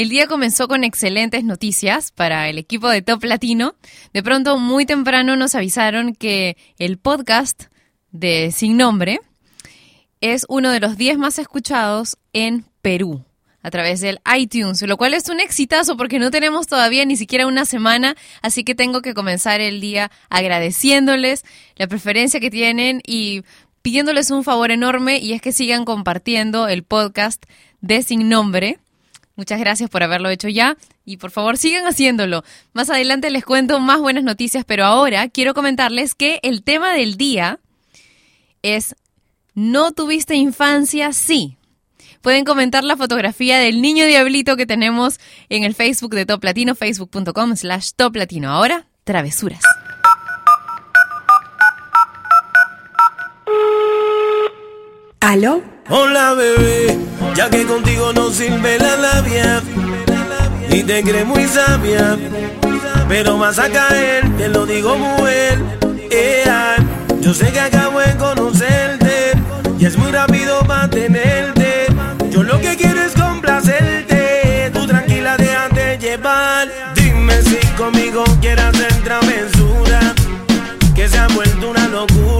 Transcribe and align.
el 0.00 0.08
día 0.08 0.26
comenzó 0.26 0.66
con 0.66 0.82
excelentes 0.82 1.44
noticias 1.44 2.10
para 2.10 2.48
el 2.48 2.56
equipo 2.56 2.88
de 2.88 3.02
Top 3.02 3.22
Latino. 3.24 3.74
De 4.14 4.22
pronto, 4.22 4.56
muy 4.58 4.86
temprano 4.86 5.36
nos 5.36 5.54
avisaron 5.54 6.14
que 6.14 6.56
el 6.78 6.96
podcast 6.96 7.64
de 8.10 8.50
Sin 8.50 8.78
Nombre 8.78 9.20
es 10.22 10.46
uno 10.48 10.70
de 10.70 10.80
los 10.80 10.96
10 10.96 11.18
más 11.18 11.38
escuchados 11.38 12.16
en 12.32 12.64
Perú 12.80 13.26
a 13.62 13.70
través 13.70 14.00
del 14.00 14.20
iTunes, 14.38 14.80
lo 14.80 14.96
cual 14.96 15.12
es 15.12 15.28
un 15.28 15.38
exitazo 15.38 15.98
porque 15.98 16.18
no 16.18 16.30
tenemos 16.30 16.66
todavía 16.66 17.04
ni 17.04 17.16
siquiera 17.18 17.46
una 17.46 17.66
semana, 17.66 18.16
así 18.40 18.64
que 18.64 18.74
tengo 18.74 19.02
que 19.02 19.12
comenzar 19.12 19.60
el 19.60 19.82
día 19.82 20.10
agradeciéndoles 20.30 21.44
la 21.76 21.88
preferencia 21.88 22.40
que 22.40 22.50
tienen 22.50 23.02
y 23.06 23.42
pidiéndoles 23.82 24.30
un 24.30 24.44
favor 24.44 24.70
enorme 24.70 25.18
y 25.18 25.34
es 25.34 25.42
que 25.42 25.52
sigan 25.52 25.84
compartiendo 25.84 26.68
el 26.68 26.84
podcast 26.84 27.44
de 27.82 28.02
Sin 28.02 28.30
Nombre. 28.30 28.78
Muchas 29.40 29.58
gracias 29.58 29.88
por 29.88 30.02
haberlo 30.02 30.28
hecho 30.28 30.50
ya 30.50 30.76
y 31.06 31.16
por 31.16 31.30
favor 31.30 31.56
sigan 31.56 31.86
haciéndolo. 31.86 32.44
Más 32.74 32.90
adelante 32.90 33.30
les 33.30 33.42
cuento 33.42 33.80
más 33.80 33.98
buenas 33.98 34.22
noticias, 34.22 34.66
pero 34.66 34.84
ahora 34.84 35.30
quiero 35.30 35.54
comentarles 35.54 36.14
que 36.14 36.40
el 36.42 36.62
tema 36.62 36.92
del 36.92 37.16
día 37.16 37.58
es 38.60 38.94
¿No 39.54 39.92
tuviste 39.92 40.34
infancia? 40.34 41.14
Sí. 41.14 41.56
Pueden 42.20 42.44
comentar 42.44 42.84
la 42.84 42.98
fotografía 42.98 43.58
del 43.58 43.80
niño 43.80 44.04
diablito 44.04 44.58
que 44.58 44.66
tenemos 44.66 45.18
en 45.48 45.64
el 45.64 45.74
Facebook 45.74 46.14
de 46.14 46.26
Top 46.26 46.44
Latino, 46.44 46.74
facebook.com 46.74 47.56
slash 47.56 47.92
Top 47.96 48.16
Latino. 48.16 48.50
Ahora, 48.50 48.88
travesuras. 49.04 49.62
¿Aló? 55.18 55.62
Hola 55.92 56.34
bebé, 56.34 56.96
ya 57.34 57.50
que 57.50 57.66
contigo 57.66 58.12
no 58.12 58.30
sirve 58.30 58.78
la 58.78 58.96
labia 58.96 59.60
y 60.68 60.84
te 60.84 61.02
crees 61.02 61.26
muy 61.26 61.48
sabia, 61.48 62.16
pero 63.08 63.36
vas 63.38 63.58
a 63.58 63.68
caer, 63.68 64.24
te 64.36 64.48
lo 64.48 64.66
digo 64.66 64.96
muy 64.96 65.32
bien. 66.08 66.90
yo 67.20 67.34
sé 67.34 67.50
que 67.50 67.58
acabo 67.58 67.98
de 67.98 68.16
conocerte 68.16 69.32
y 69.80 69.84
es 69.84 69.98
muy 69.98 70.12
rápido 70.12 70.60
para 70.60 70.88
tenerte. 70.88 71.86
Yo 72.30 72.44
lo 72.44 72.60
que 72.60 72.76
quiero 72.76 73.02
es 73.02 73.12
complacerte, 73.12 74.70
tú 74.72 74.86
tranquila 74.86 75.36
déjate 75.36 75.98
llevar. 75.98 76.68
Dime 76.94 77.42
si 77.42 77.56
conmigo 77.76 78.22
quieres 78.40 78.64
hacer 78.66 78.92
travesura, 79.02 80.14
que 80.94 81.08
se 81.08 81.18
ha 81.18 81.26
vuelto 81.26 81.70
una 81.70 81.88
locura 81.88 82.39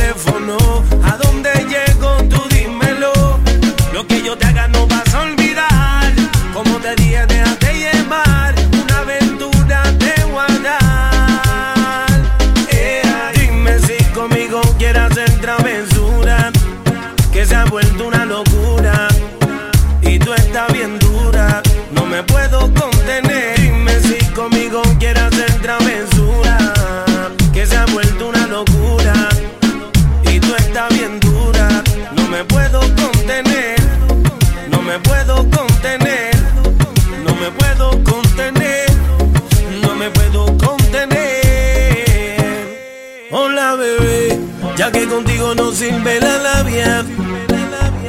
Labia. 46.85 47.05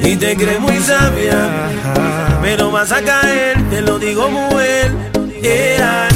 Y 0.02 0.16
te 0.16 0.36
crees 0.36 0.60
muy 0.60 0.78
sabia, 0.78 1.70
pero 2.42 2.70
vas 2.70 2.90
a 2.92 3.02
caer, 3.02 3.56
te 3.70 3.80
lo 3.82 3.98
digo 3.98 4.28
muy 4.28 4.64
bien. 5.40 6.11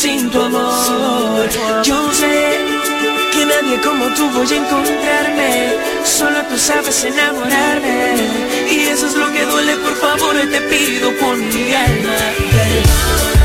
Sin 0.00 0.30
tu 0.30 0.40
amor. 0.40 1.46
Yo 1.84 2.12
sé 2.14 2.58
que 3.32 3.44
nadie 3.44 3.78
como 3.82 4.06
tú 4.14 4.30
voy 4.30 4.50
a 4.50 4.56
encontrarme. 4.56 5.74
Solo 6.04 6.42
tú 6.48 6.56
sabes 6.56 7.04
enamorarme. 7.04 8.14
Y 8.70 8.78
eso 8.92 9.06
es 9.08 9.14
lo 9.14 9.30
que 9.30 9.44
duele, 9.44 9.76
por 9.76 9.94
favor, 9.96 10.36
te 10.36 10.60
pido 10.72 11.12
por 11.18 11.36
mi 11.36 11.74
alma. 11.74 13.39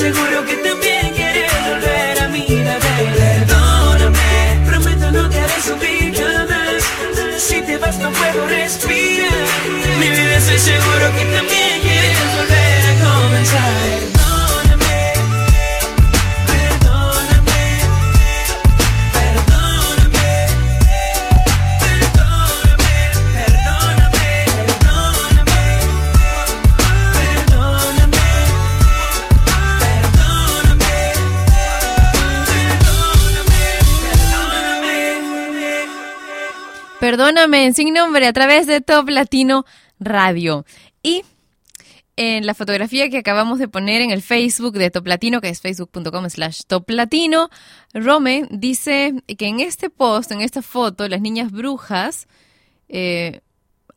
Seguro 0.00 0.46
que 0.46 0.56
también 0.56 1.12
quieres 1.14 1.52
volver 1.68 2.22
a 2.22 2.28
mí, 2.28 2.46
bebé. 2.48 2.96
Perdóname, 3.18 4.64
prometo 4.66 5.10
no 5.12 5.28
te 5.28 5.38
haré 5.38 5.60
sufrir 5.60 6.14
jamás. 6.16 6.82
Si 7.36 7.60
te 7.60 7.76
vas 7.76 7.98
no 7.98 8.10
puedo 8.10 8.46
respirar. 8.48 9.30
Mi 10.00 10.08
vida 10.08 10.36
estoy 10.38 10.58
seguro 10.58 11.04
que 11.16 11.24
también 11.36 11.59
Sin 37.40 37.94
nombre, 37.94 38.26
a 38.26 38.34
través 38.34 38.66
de 38.66 38.82
Top 38.82 39.08
Latino 39.08 39.64
Radio. 39.98 40.66
Y 41.02 41.22
en 42.16 42.44
la 42.44 42.52
fotografía 42.52 43.08
que 43.08 43.16
acabamos 43.16 43.58
de 43.58 43.66
poner 43.66 44.02
en 44.02 44.10
el 44.10 44.20
Facebook 44.20 44.74
de 44.74 44.90
Top 44.90 45.06
Latino, 45.06 45.40
que 45.40 45.48
es 45.48 45.62
facebook.com 45.62 46.28
slash 46.28 46.64
Top 46.66 46.90
Latino, 46.90 47.48
Rome 47.94 48.46
dice 48.50 49.14
que 49.38 49.46
en 49.46 49.60
este 49.60 49.88
post, 49.88 50.32
en 50.32 50.42
esta 50.42 50.60
foto, 50.60 51.08
las 51.08 51.22
niñas 51.22 51.50
brujas, 51.50 52.28
eh, 52.90 53.40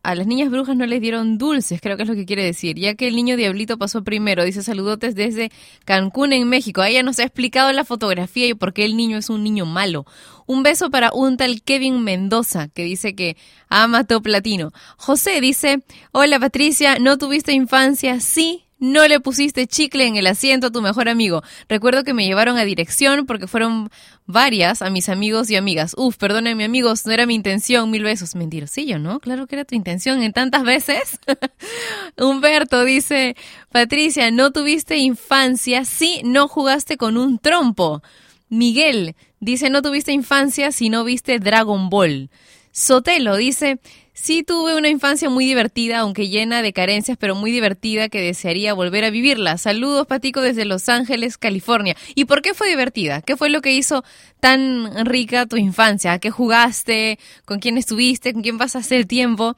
a 0.04 0.16
las 0.16 0.28
niñas 0.28 0.52
brujas 0.52 0.76
no 0.76 0.86
les 0.86 1.00
dieron 1.00 1.38
dulces, 1.38 1.80
creo 1.82 1.96
que 1.96 2.04
es 2.04 2.10
lo 2.10 2.16
que 2.16 2.26
quiere 2.26 2.44
decir, 2.44 2.78
ya 2.78 2.94
que 2.96 3.08
el 3.08 3.16
niño 3.16 3.38
diablito 3.38 3.77
pasó 3.77 4.04
primero. 4.04 4.44
Dice 4.44 4.62
saludotes 4.62 5.16
desde 5.16 5.50
Cancún, 5.86 6.34
en 6.34 6.50
México. 6.50 6.84
Ella 6.84 7.04
nos 7.04 7.20
ha 7.20 7.24
explicado 7.24 7.72
la 7.72 7.86
fotografía 7.86 8.48
y 8.48 8.54
por 8.54 8.74
qué 8.74 8.84
el 8.84 8.98
niño 8.98 9.18
es 9.18 9.30
un 9.30 9.44
niño 9.44 9.66
malo. 9.66 10.06
Un 10.46 10.62
beso 10.62 10.89
para 10.89 11.13
un 11.13 11.38
tal 11.38 11.62
Kevin 11.63 12.04
Mendoza, 12.04 12.68
que 12.68 12.84
dice 12.84 13.16
que 13.16 13.38
ama 13.70 14.04
Top 14.04 14.27
Latino. 14.27 14.74
José 14.98 15.39
dice, 15.39 15.84
hola 16.12 16.38
Patricia, 16.38 17.00
¿no 17.00 17.18
tuviste 17.18 17.54
infancia? 17.54 18.20
Sí. 18.20 18.62
No 18.84 19.08
le 19.08 19.22
pusiste 19.22 19.66
chicle 19.66 20.06
en 20.08 20.18
el 20.18 20.28
asiento 20.28 20.68
a 20.68 20.70
tu 20.70 20.82
mejor 20.82 21.08
amigo. 21.08 21.42
Recuerdo 21.70 22.04
que 22.04 22.13
me 22.13 22.25
llevaron 22.25 22.58
a 22.58 22.66
dirección 22.66 23.25
porque 23.25 23.48
fueron 23.48 23.90
varias 24.25 24.82
a 24.82 24.90
mis 24.90 25.08
amigos 25.08 25.50
y 25.50 25.56
amigas. 25.56 25.94
Uf, 25.96 26.18
perdónenme 26.18 26.66
amigos, 26.66 27.06
no 27.06 27.13
era 27.13 27.25
mi 27.25 27.34
intención, 27.34 27.90
mil 27.90 28.04
besos. 28.04 28.36
Mentirosillo, 28.36 29.00
¿no? 29.00 29.22
Claro 29.22 29.48
que 29.48 29.56
era 29.56 29.63
tu 29.63 29.74
intención 29.74 30.22
en 30.22 30.34
tantas 30.34 30.63
veces. 30.63 31.18
Humberto 32.18 32.84
dice, 32.84 33.38
Patricia, 33.72 34.32
¿no 34.32 34.52
tuviste 34.52 34.98
infancia? 34.98 35.86
Sí, 35.86 36.20
no 36.25 36.50
jugaste 36.50 36.98
con 36.98 37.16
un 37.16 37.40
trompo. 37.40 38.04
Miguel 38.50 39.16
dice, 39.40 39.70
no 39.70 39.82
tuviste 39.82 40.12
infancia 40.12 40.74
si 40.74 40.90
no 40.90 41.06
viste 41.06 41.40
Dragon 41.40 41.90
Ball. 41.90 42.30
Sotelo 42.74 43.38
dice, 43.38 43.80
sí 44.13 44.43
tuve 44.43 44.75
una 44.75 44.89
infancia 44.89 45.29
muy 45.29 45.46
divertida, 45.46 46.00
aunque 46.00 46.29
llena 46.29 46.62
de 46.62 46.74
carencias, 46.74 47.17
pero 47.20 47.36
muy 47.36 47.51
divertida 47.51 48.10
que 48.10 48.22
desearía 48.22 48.74
volver 48.74 49.03
a 49.03 49.10
vivirla. 49.10 49.58
Saludos, 49.58 50.08
Patico, 50.08 50.41
desde 50.41 50.65
Los 50.65 50.88
Ángeles, 50.89 51.38
California. 51.38 51.96
¿Y 52.15 52.25
por 52.25 52.41
qué 52.41 52.53
fue 52.53 52.70
divertida? 52.70 53.22
¿Qué 53.22 53.38
fue 53.38 53.50
lo 53.50 53.62
que 53.62 53.74
hizo 53.74 54.03
tan 54.39 55.05
rica 55.05 55.46
tu 55.46 55.58
infancia? 55.58 56.13
¿A 56.13 56.20
qué 56.20 56.32
jugaste? 56.32 57.20
¿Con 57.46 57.60
quién 57.60 57.77
estuviste? 57.77 58.34
¿Con 58.34 58.43
quién 58.43 58.58
pasaste 58.58 58.96
el 58.96 59.08
tiempo? 59.08 59.55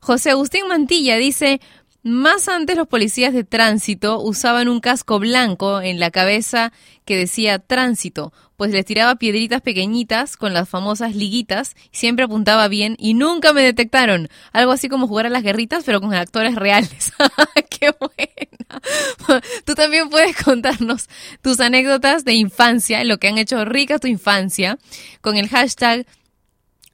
José 0.00 0.30
Agustín 0.30 0.66
Mantilla 0.66 1.16
dice, 1.16 1.60
más 2.02 2.48
antes 2.48 2.76
los 2.76 2.88
policías 2.88 3.32
de 3.32 3.44
tránsito 3.44 4.20
usaban 4.20 4.68
un 4.68 4.80
casco 4.80 5.18
blanco 5.18 5.80
en 5.80 6.00
la 6.00 6.10
cabeza 6.10 6.72
que 7.04 7.16
decía 7.16 7.58
tránsito, 7.58 8.32
pues 8.56 8.72
les 8.72 8.84
tiraba 8.84 9.16
piedritas 9.16 9.60
pequeñitas 9.60 10.36
con 10.36 10.52
las 10.52 10.68
famosas 10.68 11.14
liguitas, 11.14 11.74
siempre 11.90 12.24
apuntaba 12.24 12.68
bien 12.68 12.96
y 12.98 13.14
nunca 13.14 13.52
me 13.52 13.62
detectaron. 13.62 14.28
Algo 14.52 14.72
así 14.72 14.88
como 14.88 15.08
jugar 15.08 15.26
a 15.26 15.30
las 15.30 15.42
guerritas, 15.42 15.84
pero 15.84 16.00
con 16.00 16.14
actores 16.14 16.54
reales. 16.54 17.12
¡Qué 17.70 17.90
buena! 17.98 19.42
Tú 19.64 19.74
también 19.74 20.10
puedes 20.10 20.36
contarnos 20.36 21.08
tus 21.40 21.60
anécdotas 21.60 22.24
de 22.24 22.34
infancia, 22.34 23.04
lo 23.04 23.18
que 23.18 23.28
han 23.28 23.38
hecho 23.38 23.64
rica 23.64 23.98
tu 23.98 24.08
infancia, 24.08 24.78
con 25.20 25.36
el 25.36 25.48
hashtag 25.48 26.06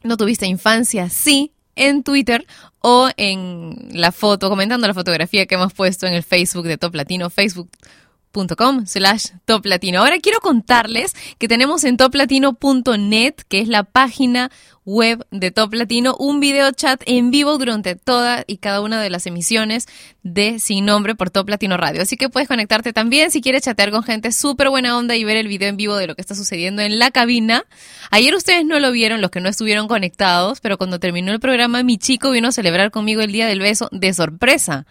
no 0.03 0.17
tuviste 0.17 0.47
infancia, 0.47 1.09
sí, 1.09 1.53
en 1.79 2.03
Twitter 2.03 2.47
o 2.81 3.09
en 3.17 3.89
la 3.93 4.13
foto, 4.13 4.49
comentando 4.51 4.87
la 4.87 4.95
fotografía 4.95 5.47
que 5.47 5.55
hemos 5.55 5.73
puesto 5.73 6.07
en 6.07 6.15
el 6.15 6.23
Facebook 6.23 6.67
de 6.67 6.77
Top 6.77 6.95
Latino, 6.95 7.31
facebook.com 7.31 8.87
slash 8.87 9.27
Top 9.45 9.65
Latino. 9.67 10.01
Ahora 10.01 10.19
quiero 10.19 10.41
contarles 10.41 11.15
que 11.39 11.49
tenemos 11.49 11.85
en 11.85 11.97
toplatino.net, 11.97 13.35
que 13.49 13.61
es 13.61 13.69
la 13.69 13.85
página 13.85 14.51
web 14.89 15.27
de 15.31 15.51
Top 15.51 15.75
Latino, 15.75 16.17
un 16.19 16.41
video 16.41 16.73
chat 16.73 17.03
en 17.05 17.31
vivo 17.31 17.59
durante 17.59 17.95
toda 17.95 18.45
y 18.47 18.57
cada 18.57 18.81
una 18.81 19.03
de 19.03 19.11
las 19.11 19.27
emisiones 19.27 19.87
de 20.23 20.59
Sin 20.61 20.87
Nombre 20.87 21.15
por 21.15 21.29
Top 21.29 21.47
Latino 21.51 21.77
Radio. 21.77 22.01
Así 22.01 22.17
que 22.17 22.31
puedes 22.31 22.49
conectarte 22.49 22.95
también 22.95 23.31
si 23.31 23.43
quieres 23.43 23.63
chatear 23.63 23.91
con 23.91 24.03
gente 24.03 24.33
súper 24.33 24.71
buena 24.71 24.97
onda 24.97 25.15
y 25.15 25.25
ver 25.25 25.37
el 25.37 25.47
video 25.47 25.69
en 25.69 25.77
vivo 25.77 25.95
de 25.97 26.07
lo 26.07 26.15
que 26.15 26.23
está 26.23 26.35
sucediendo 26.35 26.81
en 26.81 26.99
la 26.99 27.11
cabina. 27.11 27.65
Ayer 28.11 28.35
ustedes 28.35 28.65
no 28.65 28.81
lo 28.81 28.91
vieron, 28.91 29.21
los 29.21 29.31
que 29.31 29.41
no 29.41 29.51
estuvieron 29.51 29.89
conectados, 29.89 30.61
pero 30.61 30.79
cuando 30.79 30.99
terminó 30.99 31.33
el 31.33 31.41
programa, 31.41 31.83
mi 31.83 31.99
chico 31.99 32.31
vino 32.31 32.49
a 32.49 32.53
celebrar 32.53 32.91
conmigo 32.91 33.21
el 33.21 33.31
Día 33.31 33.47
del 33.47 33.61
Beso 33.61 33.91
de 33.93 34.15
sorpresa. 34.15 34.87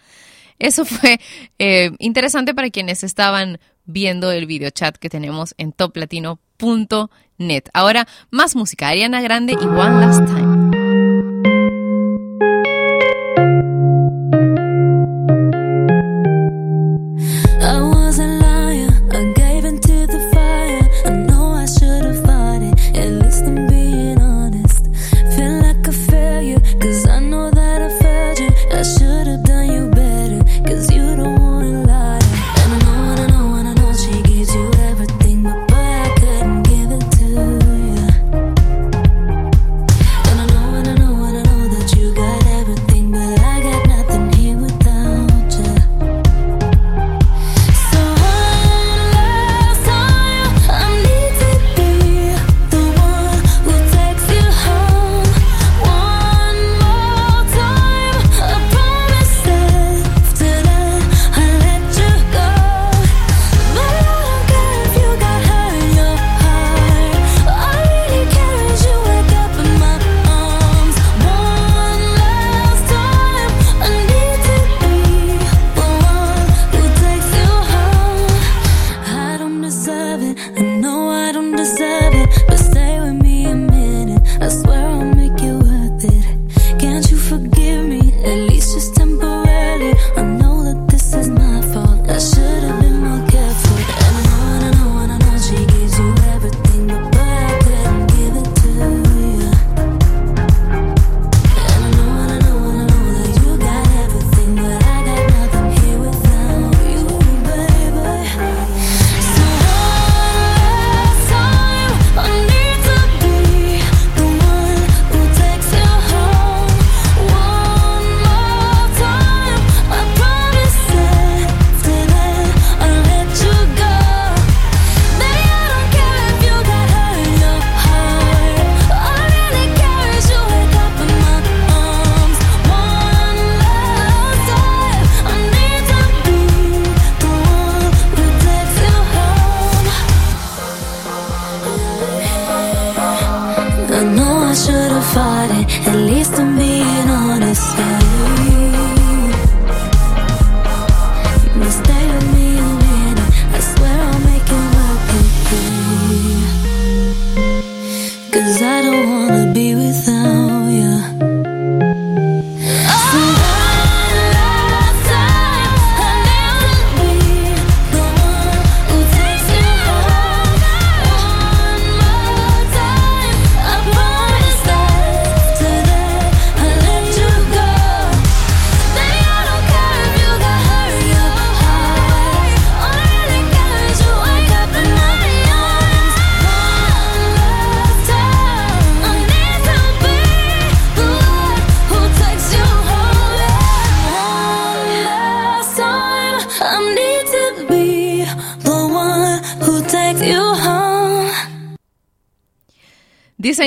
Eso 0.60 0.84
fue 0.84 1.18
eh, 1.58 1.90
interesante 1.98 2.54
para 2.54 2.70
quienes 2.70 3.02
estaban 3.02 3.58
viendo 3.84 4.30
el 4.30 4.46
video 4.46 4.70
chat 4.70 4.96
que 4.96 5.10
tenemos 5.10 5.56
en 5.58 5.72
toplatino.net. 7.38 7.64
Ahora, 7.72 8.06
más 8.30 8.54
música. 8.56 8.88
Ariana 8.88 9.20
Grande 9.20 9.54
y 9.54 9.64
One 9.64 10.00
Last 10.00 10.26
Time. 10.26 10.87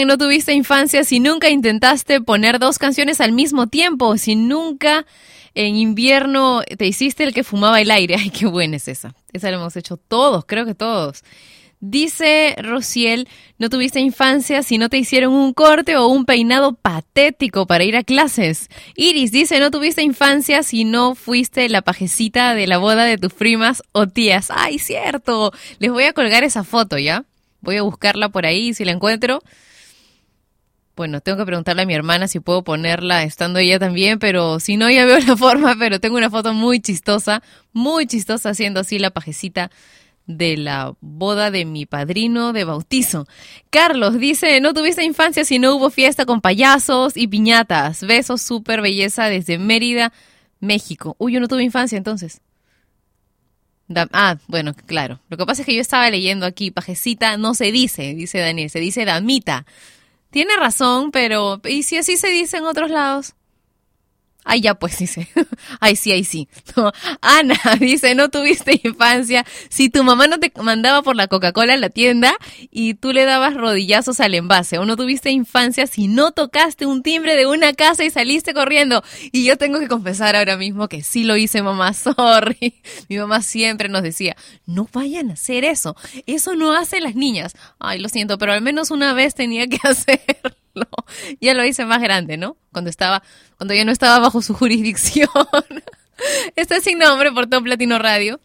Dicen 0.02 0.08
no 0.08 0.18
tuviste 0.18 0.54
infancia 0.54 1.04
si 1.04 1.20
nunca 1.20 1.52
intentaste 1.52 2.22
poner 2.22 2.58
dos 2.58 2.80
canciones 2.80 3.22
al 3.22 3.34
mismo 3.34 3.68
tiempo, 3.68 4.18
si 4.18 4.36
nunca 4.36 5.06
en 5.54 5.76
invierno 5.76 6.64
te 6.76 6.88
hiciste 6.88 7.24
el 7.24 7.36
que 7.36 7.44
fumaba 7.44 7.80
el 7.80 7.92
aire. 7.92 8.16
Ay, 8.20 8.32
qué 8.32 8.48
buena 8.48 8.78
es 8.78 8.88
esa. 8.88 9.14
Esa 9.32 9.52
la 9.52 9.58
hemos 9.58 9.76
hecho 9.76 9.98
todos, 9.98 10.46
creo 10.48 10.66
que 10.66 10.74
todos. 10.74 11.24
Dice 11.82 12.56
Rociel, 12.58 13.28
no 13.60 13.70
tuviste 13.70 14.00
infancia 14.00 14.64
si 14.64 14.80
no 14.80 14.90
te 14.90 14.98
hicieron 14.98 15.34
un 15.34 15.54
corte 15.54 15.96
o 15.98 16.08
un 16.08 16.26
peinado 16.26 16.74
patético 16.74 17.68
para 17.68 17.84
ir 17.84 17.96
a 17.96 18.04
clases. 18.04 18.70
Iris 18.96 19.32
dice, 19.32 19.60
no 19.60 19.70
tuviste 19.70 20.02
infancia 20.02 20.64
si 20.64 20.84
no 20.84 21.14
fuiste 21.14 21.70
la 21.70 21.84
pajecita 21.84 22.56
de 22.56 22.66
la 22.66 22.80
boda 22.80 23.04
de 23.04 23.20
tus 23.20 23.34
primas 23.34 23.84
o 23.92 24.08
tías. 24.08 24.48
Ay, 24.50 24.80
cierto. 24.80 25.52
Les 25.78 25.92
voy 25.92 26.06
a 26.06 26.14
colgar 26.14 26.44
esa 26.44 26.64
foto, 26.64 26.98
¿ya? 26.98 27.24
Voy 27.60 27.78
a 27.78 27.84
buscarla 27.84 28.30
por 28.30 28.48
ahí 28.48 28.74
si 28.74 28.84
la 28.84 28.94
encuentro. 28.94 29.44
Bueno, 30.96 31.22
tengo 31.22 31.38
que 31.38 31.46
preguntarle 31.46 31.84
a 31.84 31.86
mi 31.86 31.94
hermana 31.94 32.28
si 32.28 32.40
puedo 32.40 32.64
ponerla 32.64 33.24
estando 33.24 33.60
ella 33.60 33.80
también, 33.80 34.20
pero 34.20 34.60
si 34.60 34.78
no, 34.78 34.90
ya 34.90 35.06
veo 35.06 35.20
la 35.20 35.38
forma, 35.38 35.76
pero 35.78 36.00
tengo 36.00 36.18
una 36.18 36.30
foto 36.30 36.54
muy 36.54 36.80
chistosa, 36.82 37.42
muy 37.74 38.08
chistosa 38.08 38.50
haciendo 38.50 38.82
así 38.82 39.00
la 39.00 39.12
pajecita 39.12 39.72
de 40.28 40.58
la 40.58 40.94
boda 41.02 41.52
de 41.52 41.66
mi 41.66 41.86
padrino 41.86 42.54
de 42.54 42.64
bautizo. 42.64 43.28
Carlos 43.70 44.20
dice, 44.20 44.60
no 44.62 44.74
tuviste 44.74 45.04
infancia 45.04 45.46
si 45.46 45.60
no 45.60 45.76
hubo 45.76 45.90
fiesta 45.90 46.26
con 46.26 46.42
payasos 46.42 47.18
y 47.18 47.28
piñatas. 47.28 48.04
Besos, 48.04 48.42
súper 48.42 48.82
belleza 48.82 49.26
desde 49.26 49.58
Mérida, 49.58 50.14
México. 50.60 51.16
Uy, 51.20 51.34
yo 51.34 51.40
no 51.40 51.48
tuve 51.48 51.64
infancia 51.64 51.98
entonces. 51.98 52.42
Ah, 54.14 54.38
bueno, 54.48 54.74
claro. 54.74 55.20
Lo 55.30 55.38
que 55.38 55.46
pasa 55.46 55.64
es 55.64 55.66
que 55.66 55.76
yo 55.76 55.82
estaba 55.82 56.10
leyendo 56.10 56.46
aquí, 56.46 56.72
pajecita 56.72 57.38
no 57.38 57.54
se 57.54 57.72
dice, 57.72 58.14
dice 58.14 58.40
Daniel, 58.40 58.70
se 58.70 58.80
dice 58.80 59.06
damita. 59.06 59.66
Tiene 60.32 60.56
razón, 60.56 61.12
pero 61.12 61.62
¿y 61.66 61.84
si 61.84 61.98
así 61.98 62.18
se 62.18 62.30
dice 62.30 62.58
en 62.58 62.64
otros 62.64 62.90
lados? 62.90 63.36
Ay, 64.44 64.62
ya 64.62 64.76
pues, 64.76 64.98
dice. 64.98 65.28
Ay, 65.80 65.96
sí, 65.96 66.12
ay, 66.12 66.24
sí. 66.24 66.48
Ana 67.22 67.60
dice, 67.80 68.16
no 68.16 68.30
tuviste 68.30 68.82
infancia. 68.84 69.46
Si 69.70 69.90
tu 69.90 70.04
mamá 70.04 70.28
no 70.28 70.40
te 70.40 70.52
mandaba 70.62 71.02
por 71.04 71.16
la 71.16 71.28
Coca-Cola 71.28 71.74
a 71.74 71.78
la 71.78 71.90
tienda 71.90 72.36
y 72.72 72.96
tú 72.96 73.14
le 73.14 73.26
dabas 73.26 73.54
rodillazos 73.54 74.20
al 74.20 74.34
envase. 74.34 74.80
O 74.80 74.86
no 74.86 74.98
tuviste 74.98 75.30
infancia 75.30 75.86
si 75.88 76.08
no 76.08 76.32
tocaste 76.32 76.86
un 76.86 77.04
timbre 77.04 77.36
de 77.36 77.46
una 77.46 77.74
casa 77.74 78.04
y 78.04 78.10
saliste 78.10 78.54
corriendo. 78.54 79.04
Y 79.32 79.46
yo 79.46 79.58
tengo 79.58 79.80
que 79.80 79.88
confesar 79.88 80.36
ahora 80.36 80.58
mismo 80.58 80.88
que 80.88 81.04
sí 81.04 81.24
lo 81.24 81.38
hice, 81.38 81.62
mamá. 81.62 81.94
Sorry. 81.94 82.82
Mi 83.10 83.18
mamá 83.18 83.42
siempre 83.42 83.90
nos 83.90 84.02
decía, 84.02 84.36
no 84.66 84.88
vayan 84.92 85.30
a 85.30 85.34
hacer 85.34 85.66
eso. 85.66 85.96
Eso 86.26 86.56
no 86.56 86.76
hacen 86.76 87.04
las 87.04 87.16
niñas. 87.16 87.54
Ay, 87.80 88.00
lo 88.00 88.10
siento, 88.10 88.38
pero 88.38 88.54
al 88.54 88.62
menos 88.62 88.92
una 88.92 89.14
vez 89.14 89.36
tenía 89.36 89.68
que 89.68 89.80
hacerlo. 89.84 90.56
Ya 91.40 91.54
lo 91.54 91.66
hice 91.66 91.86
más 91.86 92.02
grande, 92.02 92.38
¿no? 92.38 92.58
Cuando 92.72 92.90
estaba, 92.90 93.24
cuando 93.58 93.74
ya 93.74 93.86
no 93.86 93.92
estaba 93.92 94.20
bajo 94.20 94.42
su 94.42 94.54
jurisdicción. 94.56 95.30
Este 96.56 96.78
es 96.78 96.84
sin 96.84 97.00
nombre 97.00 97.32
por 97.32 97.48
Top 97.48 97.66
Latino 97.66 97.98
Radio. 98.00 98.40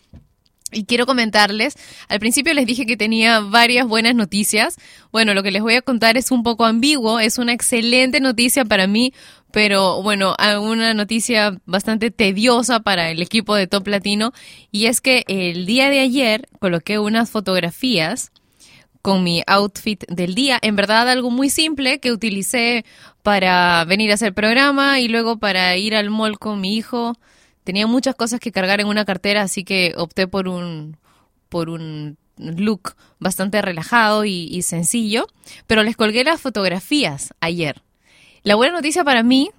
Y 0.72 0.84
quiero 0.84 1.06
comentarles, 1.06 1.76
al 2.08 2.18
principio 2.18 2.52
les 2.52 2.66
dije 2.66 2.86
que 2.86 2.96
tenía 2.96 3.38
varias 3.38 3.86
buenas 3.86 4.16
noticias. 4.16 4.76
Bueno, 5.12 5.32
lo 5.32 5.44
que 5.44 5.52
les 5.52 5.62
voy 5.62 5.74
a 5.74 5.82
contar 5.82 6.16
es 6.16 6.32
un 6.32 6.42
poco 6.42 6.64
ambiguo, 6.64 7.20
es 7.20 7.38
una 7.38 7.52
excelente 7.52 8.18
noticia 8.20 8.64
para 8.64 8.88
mí, 8.88 9.14
pero 9.52 10.02
bueno, 10.02 10.34
una 10.60 10.92
noticia 10.92 11.56
bastante 11.66 12.10
tediosa 12.10 12.80
para 12.80 13.10
el 13.10 13.22
equipo 13.22 13.54
de 13.54 13.68
Top 13.68 13.86
Latino. 13.86 14.32
Y 14.72 14.86
es 14.86 15.00
que 15.00 15.24
el 15.28 15.66
día 15.66 15.88
de 15.88 16.00
ayer 16.00 16.48
coloqué 16.58 16.98
unas 16.98 17.30
fotografías 17.30 18.32
con 19.06 19.22
mi 19.22 19.40
outfit 19.46 20.04
del 20.08 20.34
día. 20.34 20.58
En 20.62 20.74
verdad 20.74 21.08
algo 21.08 21.30
muy 21.30 21.48
simple 21.48 22.00
que 22.00 22.10
utilicé 22.10 22.84
para 23.22 23.84
venir 23.84 24.10
a 24.10 24.14
hacer 24.14 24.34
programa 24.34 24.98
y 24.98 25.06
luego 25.06 25.38
para 25.38 25.76
ir 25.76 25.94
al 25.94 26.10
mall 26.10 26.40
con 26.40 26.60
mi 26.60 26.76
hijo. 26.76 27.12
Tenía 27.62 27.86
muchas 27.86 28.16
cosas 28.16 28.40
que 28.40 28.50
cargar 28.50 28.80
en 28.80 28.88
una 28.88 29.04
cartera, 29.04 29.42
así 29.42 29.62
que 29.62 29.94
opté 29.96 30.26
por 30.26 30.48
un 30.48 30.96
por 31.48 31.70
un 31.70 32.18
look 32.36 32.96
bastante 33.20 33.62
relajado 33.62 34.24
y, 34.24 34.48
y 34.50 34.62
sencillo. 34.62 35.28
Pero 35.68 35.84
les 35.84 35.96
colgué 35.96 36.24
las 36.24 36.40
fotografías 36.40 37.32
ayer. 37.38 37.82
La 38.42 38.56
buena 38.56 38.74
noticia 38.74 39.04
para 39.04 39.22
mí 39.22 39.52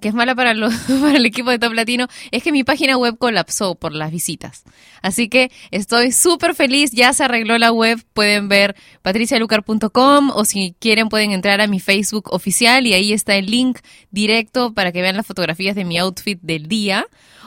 que 0.00 0.08
es 0.08 0.14
mala 0.14 0.34
para, 0.34 0.54
los, 0.54 0.74
para 1.00 1.16
el 1.16 1.26
equipo 1.26 1.50
de 1.50 1.58
Top 1.58 1.72
Latino, 1.72 2.06
es 2.30 2.42
que 2.42 2.52
mi 2.52 2.64
página 2.64 2.96
web 2.96 3.16
colapsó 3.18 3.74
por 3.74 3.92
las 3.92 4.10
visitas. 4.10 4.64
Así 5.02 5.28
que 5.28 5.50
estoy 5.70 6.12
súper 6.12 6.54
feliz, 6.54 6.92
ya 6.92 7.12
se 7.12 7.24
arregló 7.24 7.58
la 7.58 7.72
web, 7.72 8.02
pueden 8.12 8.48
ver 8.48 8.76
patricialucar.com 9.02 10.30
o 10.34 10.44
si 10.44 10.74
quieren 10.78 11.08
pueden 11.08 11.32
entrar 11.32 11.60
a 11.60 11.66
mi 11.66 11.80
Facebook 11.80 12.32
oficial 12.32 12.86
y 12.86 12.94
ahí 12.94 13.12
está 13.12 13.36
el 13.36 13.46
link 13.46 13.78
directo 14.10 14.72
para 14.72 14.92
que 14.92 15.02
vean 15.02 15.16
las 15.16 15.26
fotografías 15.26 15.74
de 15.74 15.84
mi 15.84 15.98
outfit 15.98 16.38
del 16.42 16.68
día. 16.68 17.06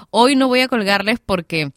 Hoy 0.10 0.36
no 0.36 0.48
voy 0.48 0.62
a 0.62 0.68
colgarles 0.68 1.20
porque, 1.20 1.72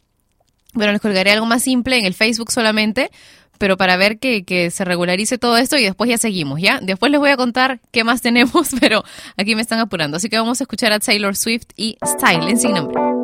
bueno, 0.72 0.92
les 0.92 1.00
colgaré 1.00 1.30
algo 1.30 1.46
más 1.46 1.62
simple 1.62 1.98
en 1.98 2.04
el 2.04 2.14
Facebook 2.14 2.50
solamente, 2.50 3.10
pero 3.58 3.76
para 3.76 3.96
ver 3.96 4.18
que, 4.18 4.44
que, 4.44 4.70
se 4.70 4.84
regularice 4.84 5.38
todo 5.38 5.56
esto 5.56 5.76
y 5.76 5.84
después 5.84 6.10
ya 6.10 6.18
seguimos, 6.18 6.60
¿ya? 6.60 6.80
Después 6.82 7.10
les 7.10 7.20
voy 7.20 7.30
a 7.30 7.36
contar 7.36 7.80
qué 7.90 8.04
más 8.04 8.20
tenemos, 8.22 8.70
pero 8.80 9.04
aquí 9.36 9.54
me 9.54 9.62
están 9.62 9.80
apurando. 9.80 10.16
Así 10.16 10.28
que 10.28 10.38
vamos 10.38 10.60
a 10.60 10.64
escuchar 10.64 10.92
a 10.92 10.98
Taylor 10.98 11.36
Swift 11.36 11.66
y 11.76 11.96
Style 12.04 12.48
en 12.48 12.58
sin 12.58 12.72
nombre. 12.72 13.23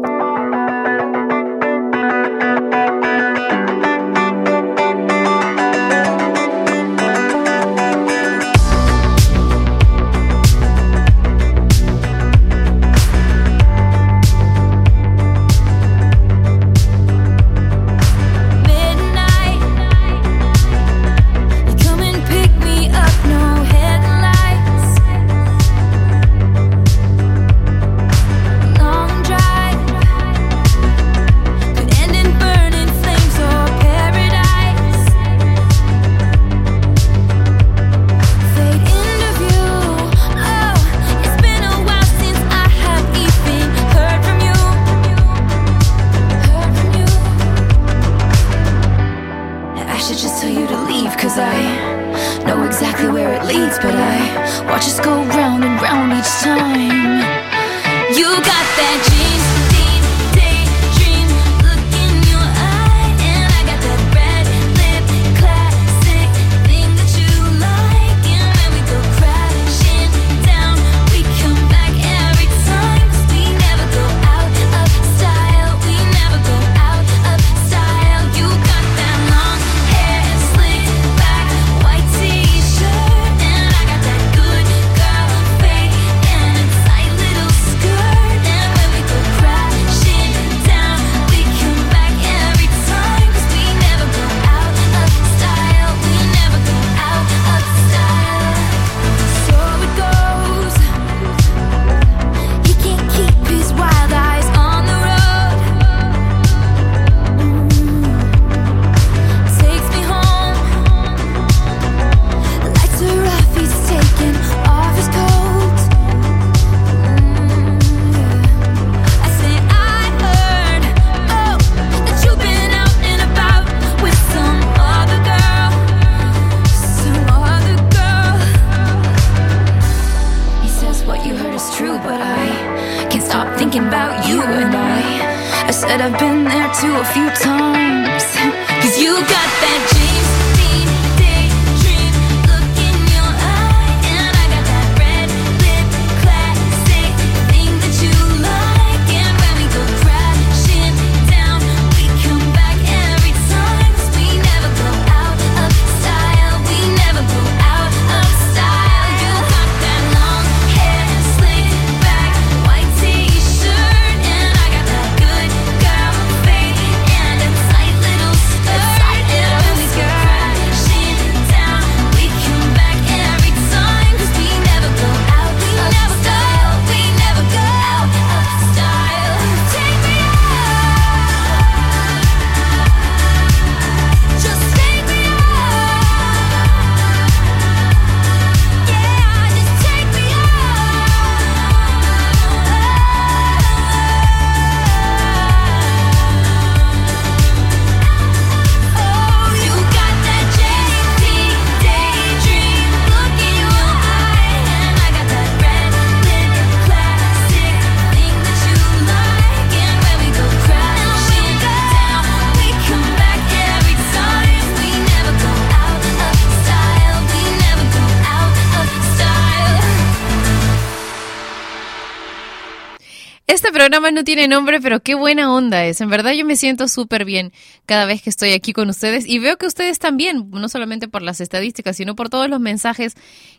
No 224.21 224.25
tiene 224.25 224.49
nombre, 224.49 224.81
pero 224.83 225.01
qué 225.01 225.15
buena 225.15 225.51
onda 225.51 225.87
es. 225.87 226.03
En 226.03 226.11
verdad 226.11 226.33
yo 226.33 226.45
me 226.45 226.55
siento 226.57 226.89
súper 226.89 227.25
bien 227.25 227.53
cada 227.87 228.05
vez 228.05 228.21
que 228.21 228.29
estoy 228.29 228.51
aquí 228.53 228.75
con 228.75 228.91
ustedes 228.91 229.27
y 229.27 229.39
veo 229.39 229.57
que 229.57 229.67
ustedes 229.67 229.99
también, 229.99 230.51
no 230.51 230.69
solamente 230.69 231.09
por 231.09 231.23
las 231.23 231.41
estadísticas, 231.41 231.97
sino 231.97 232.15
por 232.15 232.29
todos 232.29 232.51
los 232.51 232.61
mensajes 232.61 233.15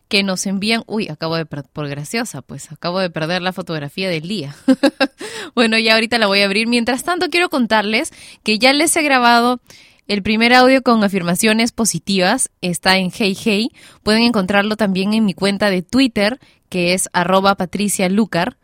que 0.08 0.21
nos 0.21 0.45
envían. 0.45 0.84
Uy, 0.86 1.08
acabo 1.10 1.36
de 1.36 1.47
per- 1.47 1.63
por 1.74 1.88
graciosa, 1.88 2.43
pues 2.43 2.71
acabo 2.71 3.00
de 3.00 3.10
perder 3.10 3.41
la 3.41 3.54
fotografía 3.54 4.08
del 4.08 4.28
día. 4.28 4.56
bueno, 5.56 5.80
ya 5.80 5.95
ahorita 5.95 6.19
la 6.19 6.28
voy 6.28 6.41
a 6.41 6.45
abrir. 6.45 6.67
Mientras 6.67 7.04
tanto, 7.04 7.30
quiero 7.32 7.50
contarles 7.50 8.12
que 8.43 8.60
ya 8.60 8.71
les 8.71 8.95
he 8.95 9.02
grabado 9.02 9.62
el 10.08 10.21
primer 10.21 10.54
audio 10.54 10.84
con 10.84 11.04
afirmaciones 11.04 11.71
positivas 11.71 12.52
está 12.62 12.97
en 13.00 13.12
Hey 13.12 13.36
Hey. 13.43 13.69
Pueden 14.04 14.21
encontrarlo 14.21 14.76
también 14.76 15.13
en 15.15 15.26
mi 15.26 15.34
cuenta 15.34 15.71
de 15.71 15.82
Twitter, 15.82 16.39
que 16.69 16.93
es 16.93 17.10
arroba 17.13 17.56
Patricia 17.56 18.10
Lucar. 18.10 18.58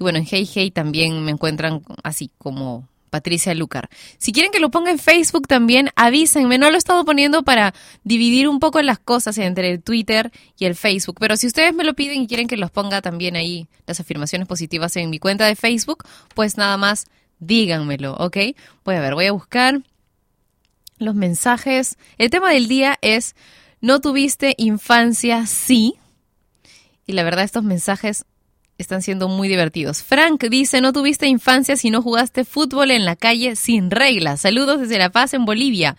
Y 0.00 0.02
bueno, 0.02 0.18
en 0.18 0.26
Hey 0.26 0.48
Hey 0.52 0.70
también 0.70 1.22
me 1.22 1.30
encuentran 1.30 1.82
así 2.02 2.30
como 2.38 2.88
Patricia 3.10 3.54
Lucar. 3.54 3.90
Si 4.16 4.32
quieren 4.32 4.50
que 4.50 4.58
lo 4.58 4.70
ponga 4.70 4.90
en 4.90 4.98
Facebook 4.98 5.46
también, 5.46 5.90
avísenme. 5.94 6.56
No 6.56 6.70
lo 6.70 6.76
he 6.76 6.78
estado 6.78 7.04
poniendo 7.04 7.42
para 7.42 7.74
dividir 8.02 8.48
un 8.48 8.60
poco 8.60 8.80
las 8.80 8.98
cosas 8.98 9.36
entre 9.36 9.70
el 9.70 9.82
Twitter 9.82 10.32
y 10.58 10.64
el 10.64 10.74
Facebook. 10.74 11.16
Pero 11.20 11.36
si 11.36 11.46
ustedes 11.46 11.74
me 11.74 11.84
lo 11.84 11.92
piden 11.92 12.22
y 12.22 12.26
quieren 12.26 12.48
que 12.48 12.56
los 12.56 12.70
ponga 12.70 13.02
también 13.02 13.36
ahí 13.36 13.68
las 13.86 14.00
afirmaciones 14.00 14.48
positivas 14.48 14.96
en 14.96 15.10
mi 15.10 15.18
cuenta 15.18 15.44
de 15.44 15.54
Facebook, 15.54 16.04
pues 16.34 16.56
nada 16.56 16.78
más 16.78 17.06
díganmelo, 17.38 18.14
¿ok? 18.14 18.38
Voy 18.84 18.94
a 18.94 19.00
ver, 19.00 19.14
voy 19.14 19.26
a 19.26 19.32
buscar 19.32 19.82
los 20.96 21.14
mensajes. 21.14 21.98
El 22.16 22.30
tema 22.30 22.50
del 22.52 22.68
día 22.68 22.96
es, 23.02 23.36
¿no 23.82 24.00
tuviste 24.00 24.54
infancia? 24.56 25.46
Sí. 25.46 25.96
Y 27.06 27.12
la 27.12 27.22
verdad, 27.22 27.44
estos 27.44 27.64
mensajes 27.64 28.24
están 28.82 29.02
siendo 29.02 29.28
muy 29.28 29.48
divertidos. 29.48 30.02
Frank 30.02 30.44
dice, 30.44 30.80
no 30.80 30.92
tuviste 30.92 31.26
infancia 31.26 31.76
si 31.76 31.90
no 31.90 32.02
jugaste 32.02 32.44
fútbol 32.44 32.90
en 32.90 33.04
la 33.04 33.16
calle 33.16 33.56
sin 33.56 33.90
reglas. 33.90 34.40
Saludos 34.40 34.80
desde 34.80 34.98
La 34.98 35.10
Paz, 35.10 35.34
en 35.34 35.44
Bolivia. 35.44 35.96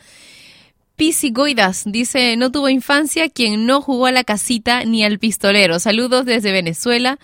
Pisi 0.96 1.32
Goidas 1.32 1.84
dice, 1.86 2.38
no 2.38 2.52
tuvo 2.52 2.70
infancia 2.70 3.30
quien 3.30 3.66
no 3.66 3.82
jugó 3.82 4.06
a 4.06 4.12
la 4.12 4.24
casita 4.24 4.86
ni 4.86 5.04
al 5.04 5.18
pistolero. 5.18 5.80
Saludos 5.80 6.26
desde 6.26 6.52
Venezuela. 6.52 7.18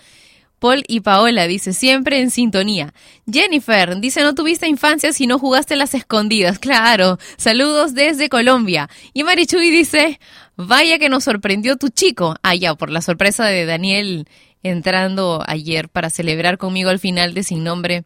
Paul 0.58 0.82
y 0.88 1.00
Paola 1.00 1.46
dice, 1.46 1.72
siempre 1.72 2.20
en 2.20 2.30
sintonía. 2.30 2.92
Jennifer 3.30 4.00
dice, 4.00 4.22
no 4.22 4.34
tuviste 4.34 4.66
infancia 4.66 5.12
si 5.12 5.26
no 5.26 5.38
jugaste 5.38 5.76
las 5.76 5.94
escondidas. 5.94 6.58
Claro. 6.68 7.18
Saludos 7.36 7.94
desde 7.94 8.28
Colombia. 8.28 8.90
Y 9.14 9.22
Marichuy 9.22 9.70
dice, 9.70 10.18
vaya 10.56 10.98
que 10.98 11.08
nos 11.08 11.24
sorprendió 11.24 11.76
tu 11.76 11.88
chico. 11.88 12.34
Ah, 12.42 12.54
ya, 12.54 12.74
por 12.74 12.90
la 12.90 13.00
sorpresa 13.00 13.46
de 13.46 13.64
Daniel 13.64 14.26
entrando 14.70 15.42
ayer 15.46 15.88
para 15.88 16.10
celebrar 16.10 16.58
conmigo 16.58 16.90
al 16.90 16.98
final 16.98 17.34
de 17.34 17.42
Sin 17.42 17.64
Nombre 17.64 18.04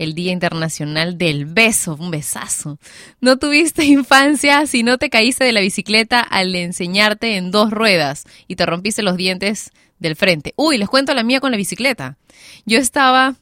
el 0.00 0.14
Día 0.14 0.32
Internacional 0.32 1.18
del 1.18 1.44
Beso, 1.44 1.94
un 2.00 2.10
besazo. 2.10 2.78
No 3.20 3.38
tuviste 3.38 3.84
infancia 3.84 4.66
si 4.66 4.82
no 4.82 4.96
te 4.96 5.10
caíste 5.10 5.44
de 5.44 5.52
la 5.52 5.60
bicicleta 5.60 6.20
al 6.20 6.56
enseñarte 6.56 7.36
en 7.36 7.50
dos 7.50 7.70
ruedas 7.70 8.24
y 8.48 8.56
te 8.56 8.64
rompiste 8.64 9.02
los 9.02 9.18
dientes 9.18 9.72
del 9.98 10.16
frente. 10.16 10.54
Uy, 10.56 10.78
les 10.78 10.88
cuento 10.88 11.12
la 11.12 11.22
mía 11.22 11.40
con 11.40 11.50
la 11.50 11.58
bicicleta. 11.58 12.16
Yo 12.64 12.78
estaba... 12.78 13.36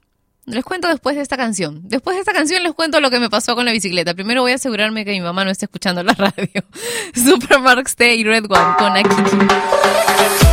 Les 0.46 0.64
cuento 0.64 0.88
después 0.88 1.14
de 1.14 1.20
esta 1.20 1.36
canción. 1.36 1.82
Después 1.84 2.16
de 2.16 2.20
esta 2.20 2.32
canción 2.32 2.62
les 2.62 2.72
cuento 2.72 3.00
lo 3.00 3.10
que 3.10 3.20
me 3.20 3.28
pasó 3.28 3.54
con 3.54 3.66
la 3.66 3.72
bicicleta. 3.72 4.14
Primero 4.14 4.40
voy 4.40 4.52
a 4.52 4.54
asegurarme 4.54 5.04
que 5.04 5.12
mi 5.12 5.20
mamá 5.20 5.44
no 5.44 5.50
esté 5.50 5.66
escuchando 5.66 6.02
la 6.02 6.12
radio. 6.14 6.64
Supermarks 7.14 7.94
T 7.94 8.16
y 8.16 8.24
Red 8.24 8.46
One 8.50 8.74
con 8.78 8.96
aquí. 8.96 10.47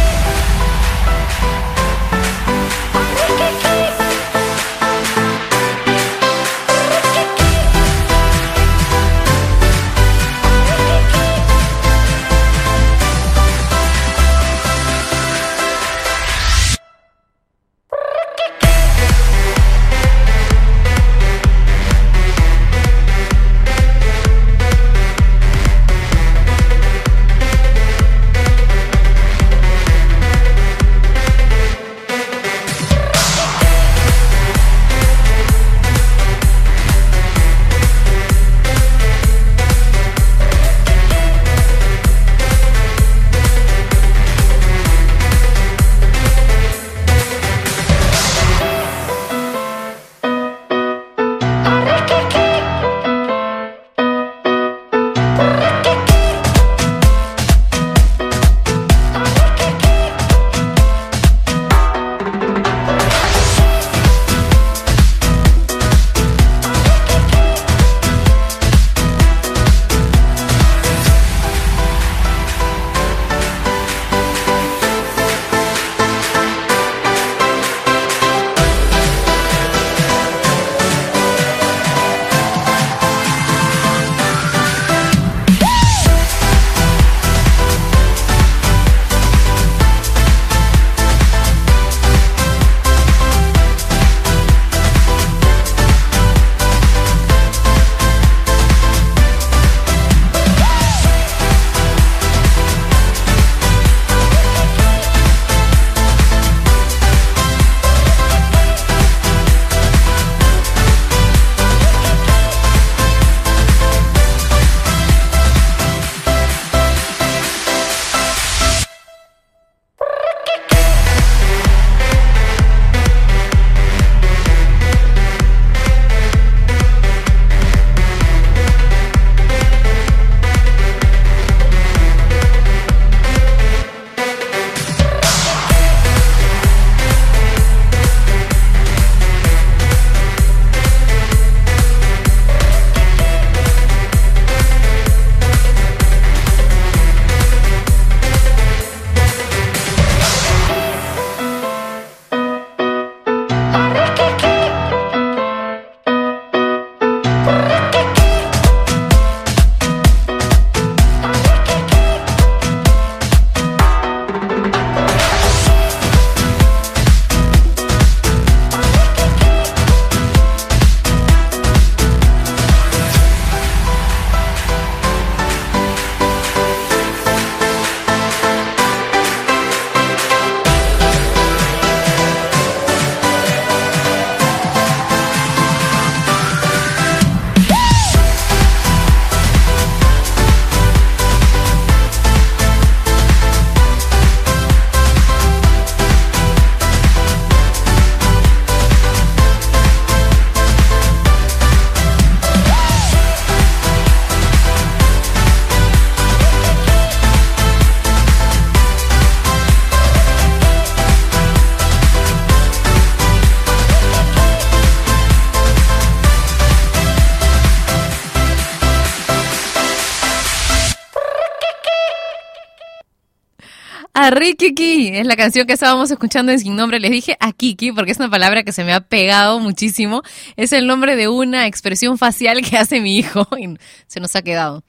Hola, 224.17 224.29
Rikiki. 224.29 225.09
Es 225.09 225.27
la 225.27 225.35
canción 225.35 225.67
que 225.67 225.73
estábamos 225.73 226.09
escuchando 226.09 226.53
en 226.53 226.59
Sin 226.59 226.77
Nombre. 226.77 227.01
Les 227.01 227.11
dije 227.11 227.35
a 227.41 227.51
Kiki 227.51 227.91
porque 227.91 228.11
es 228.11 228.17
una 228.17 228.29
palabra 228.29 228.63
que 228.63 228.71
se 228.71 228.85
me 228.85 228.93
ha 228.93 229.01
pegado 229.01 229.59
muchísimo. 229.59 230.21
Es 230.55 230.71
el 230.71 230.87
nombre 230.87 231.17
de 231.17 231.27
una 231.27 231.67
expresión 231.67 232.17
facial 232.17 232.61
que 232.61 232.77
hace 232.77 233.01
mi 233.01 233.17
hijo 233.17 233.45
y 233.59 233.77
se 234.07 234.21
nos 234.21 234.37
ha 234.37 234.41
quedado. 234.41 234.85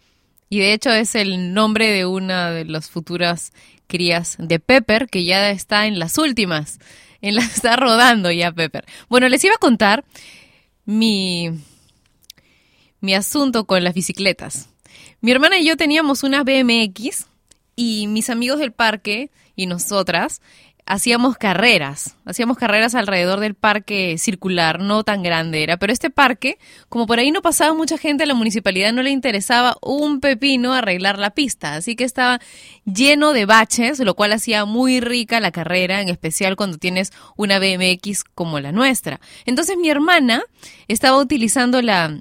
Y 0.49 0.61
de 0.61 0.73
hecho 0.73 0.91
es 0.93 1.17
el 1.17 1.53
nombre 1.55 1.91
de 1.91 2.07
una 2.07 2.53
de 2.53 2.67
las 2.67 2.89
futuras 2.89 3.53
crías 3.89 4.37
de 4.39 4.61
Pepper 4.61 5.09
que 5.09 5.25
ya 5.25 5.51
está 5.51 5.87
en 5.87 5.99
las 5.99 6.19
últimas. 6.19 6.79
En 7.21 7.35
la 7.35 7.43
está 7.45 7.75
rodando 7.75 8.31
ya 8.31 8.53
Pepper. 8.53 8.85
Bueno, 9.09 9.29
les 9.29 9.43
iba 9.43 9.57
a 9.57 9.59
contar 9.59 10.05
mi 10.85 11.51
mi 13.01 13.15
asunto 13.15 13.65
con 13.65 13.83
las 13.83 13.93
bicicletas. 13.93 14.69
Mi 15.21 15.33
hermana 15.33 15.59
y 15.59 15.67
yo 15.67 15.77
teníamos 15.77 16.23
una 16.23 16.45
BMX 16.45 17.27
y 17.77 18.07
mis 18.09 18.31
amigos 18.31 18.59
del 18.59 18.73
parque 18.73 19.31
y 19.55 19.67
nosotras 19.67 20.41
hacíamos 20.87 21.37
carreras, 21.37 22.17
hacíamos 22.25 22.57
carreras 22.57 22.95
alrededor 22.95 23.41
del 23.41 23.55
parque 23.55 24.17
circular, 24.19 24.79
no 24.81 25.03
tan 25.03 25.23
grande 25.23 25.65
era, 25.65 25.79
pero 25.79 25.93
este 25.93 26.11
parque, 26.11 26.59
como 26.89 27.07
por 27.07 27.19
ahí 27.19 27.33
no 27.33 27.43
pasaba 27.43 27.75
mucha 27.75 27.99
gente, 27.99 28.23
a 28.23 28.27
la 28.27 28.35
municipalidad 28.35 28.93
no 28.93 29.03
le 29.03 29.11
interesaba 29.11 29.77
un 29.83 30.21
pepino 30.21 30.73
arreglar 30.73 31.19
la 31.19 31.31
pista, 31.31 31.75
así 31.75 31.97
que 31.97 32.05
estaba 32.05 32.41
lleno 32.85 33.33
de 33.33 33.47
baches, 33.47 33.99
lo 33.99 34.15
cual 34.15 34.33
hacía 34.33 34.65
muy 34.65 35.01
rica 35.01 35.41
la 35.41 35.51
carrera, 35.51 36.01
en 36.01 36.09
especial 36.09 36.55
cuando 36.55 36.79
tienes 36.79 37.13
una 37.37 37.59
BMX 37.59 38.23
como 38.23 38.61
la 38.61 38.71
nuestra. 38.71 39.21
Entonces 39.45 39.77
mi 39.77 39.91
hermana 39.91 40.45
estaba 40.87 41.19
utilizando 41.19 41.83
la 41.83 42.21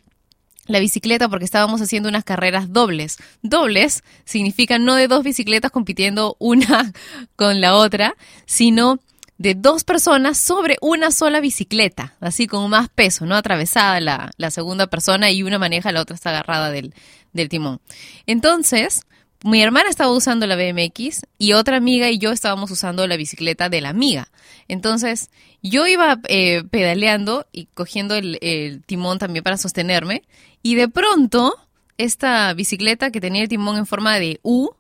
la 0.66 0.80
bicicleta 0.80 1.30
porque 1.30 1.46
estábamos 1.46 1.82
haciendo 1.82 2.10
unas 2.10 2.24
carreras 2.24 2.72
dobles. 2.72 3.18
Dobles 3.42 4.04
significa 4.26 4.80
no 4.80 4.96
de 4.96 5.08
dos 5.08 5.24
bicicletas 5.24 5.72
compitiendo 5.72 6.36
una 6.40 6.92
con 7.36 7.62
la 7.62 7.76
otra, 7.76 8.16
sino 8.46 9.00
de 9.38 9.54
dos 9.54 9.84
personas 9.84 10.38
sobre 10.38 10.78
una 10.82 11.12
sola 11.12 11.42
bicicleta, 11.42 12.16
así 12.22 12.48
con 12.48 12.70
más 12.70 12.90
peso, 12.90 13.26
¿no? 13.26 13.36
Atravesada 13.36 14.00
la, 14.00 14.32
la 14.38 14.50
segunda 14.50 14.88
persona 14.88 15.30
y 15.30 15.44
una 15.44 15.60
maneja, 15.60 15.92
la 15.92 16.02
otra 16.02 16.16
está 16.16 16.30
agarrada 16.30 16.72
del, 16.72 16.94
del 17.34 17.50
timón. 17.50 17.82
Entonces, 18.26 19.06
mi 19.52 19.62
hermana 19.62 19.90
estaba 19.90 20.12
usando 20.12 20.48
la 20.48 20.56
BMX 20.56 21.22
y 21.38 21.54
otra 21.54 21.78
amiga 21.78 22.10
y 22.10 22.18
yo 22.18 22.32
estábamos 22.32 22.72
usando 22.72 23.06
la 23.06 23.16
bicicleta 23.16 23.70
de 23.70 23.80
la 23.80 23.90
amiga. 23.90 24.32
Entonces, 24.68 25.30
yo 25.62 25.86
iba 25.86 26.20
eh, 26.28 26.64
pedaleando 26.72 27.46
y 27.52 27.68
cogiendo 27.68 28.16
el, 28.16 28.82
timón 28.88 29.20
también 29.20 29.44
para 29.44 29.58
sostenerme 29.58 30.24
y 30.64 30.74
de 30.74 30.90
pronto 30.90 31.56
esta 32.00 32.52
bicicleta 32.56 33.12
que 33.12 33.22
tenía 33.22 33.44
el 33.44 33.48
timón 33.48 33.78
en 33.78 33.86
forma 33.86 34.18
de 34.18 34.40
U 34.42 34.72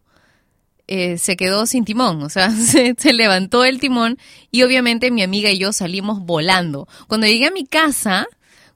eh, 0.87 1.19
se 1.19 1.37
quedó 1.37 1.67
sin 1.67 1.85
timón, 1.85 2.23
o 2.23 2.29
sea, 2.29 2.49
se, 2.55 2.95
se 2.97 3.13
levantó 3.13 3.65
el 3.65 3.79
timón 3.79 4.17
y 4.49 4.63
obviamente 4.63 5.11
mi 5.11 5.21
amiga 5.21 5.51
y 5.51 5.59
yo 5.59 5.73
salimos 5.73 6.21
volando. 6.21 6.87
Cuando 7.07 7.27
llegué 7.27 7.45
a 7.45 7.51
mi 7.51 7.65
casa, 7.65 8.27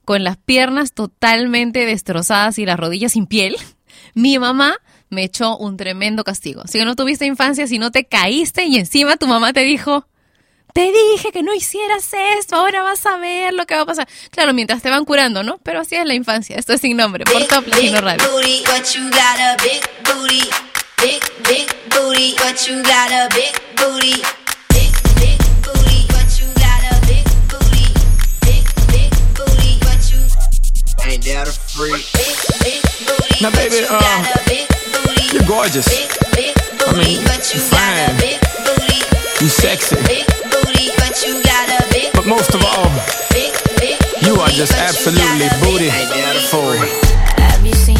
con 0.05 0.23
las 0.23 0.37
piernas 0.37 0.93
totalmente 0.93 1.87
destrozadas 1.87 2.59
y 2.59 2.65
las 2.67 2.79
rodillas 2.79 3.13
sin 3.13 3.25
piel, 3.25 3.57
mi 4.13 4.37
mamá 4.37 4.75
me 5.09 5.23
echó 5.23 5.57
un 5.57 5.77
tremendo 5.77 6.23
castigo. 6.23 6.63
Si 6.67 6.79
no 6.79 6.95
tuviste 6.95 7.25
infancia, 7.25 7.67
si 7.67 7.79
no 7.79 7.91
te 7.91 8.05
caíste 8.05 8.65
y 8.65 8.77
encima 8.77 9.17
tu 9.17 9.27
mamá 9.27 9.53
te 9.53 9.61
dijo, 9.61 10.05
te 10.73 10.91
dije 10.91 11.31
que 11.31 11.41
no 11.41 11.53
hicieras 11.53 12.09
esto, 12.37 12.55
ahora 12.55 12.83
vas 12.83 13.05
a 13.05 13.17
ver 13.17 13.53
lo 13.53 13.65
que 13.65 13.75
va 13.75 13.81
a 13.81 13.85
pasar. 13.85 14.07
Claro, 14.31 14.53
mientras 14.53 14.81
te 14.81 14.89
van 14.89 15.05
curando, 15.05 15.43
¿no? 15.43 15.57
Pero 15.63 15.81
así 15.81 15.95
es 15.95 16.05
la 16.05 16.13
infancia. 16.13 16.55
Esto 16.57 16.73
es 16.73 16.81
sin 16.81 16.95
nombre, 16.95 17.25
por 17.25 17.43
Top 17.45 17.67
Latino 17.67 18.01
Radio. 18.01 18.23
Now, 33.41 33.51
baby, 33.51 33.85
uh, 33.89 34.68
gorgeous. 35.49 35.89
big 35.89 36.09
big 36.37 36.53
booty, 36.77 36.93
mean, 37.01 37.17
what 37.25 37.41
you 37.49 37.57
you're 37.59 37.73
got 37.73 37.97
a 37.97 38.13
fine. 38.13 38.17
big 38.21 38.37
booty, 38.65 38.99
You 39.41 39.49
sexy. 39.49 39.95
big 40.05 40.25
booty, 40.53 40.85
what 41.01 41.15
you 41.25 41.41
got 41.41 41.65
a 41.73 41.79
big 41.89 42.13
But 42.13 42.25
most 42.27 42.53
of 42.53 42.61
all, 42.63 42.85
big 43.33 43.49
big 43.81 43.97
you 44.21 44.35
are 44.37 44.53
just 44.53 44.73
absolutely 44.77 45.49
booty 45.65 45.89
a 45.89 46.05
beautiful. 46.13 46.77
Have 47.41 47.65
you 47.65 47.73
seen 47.73 47.98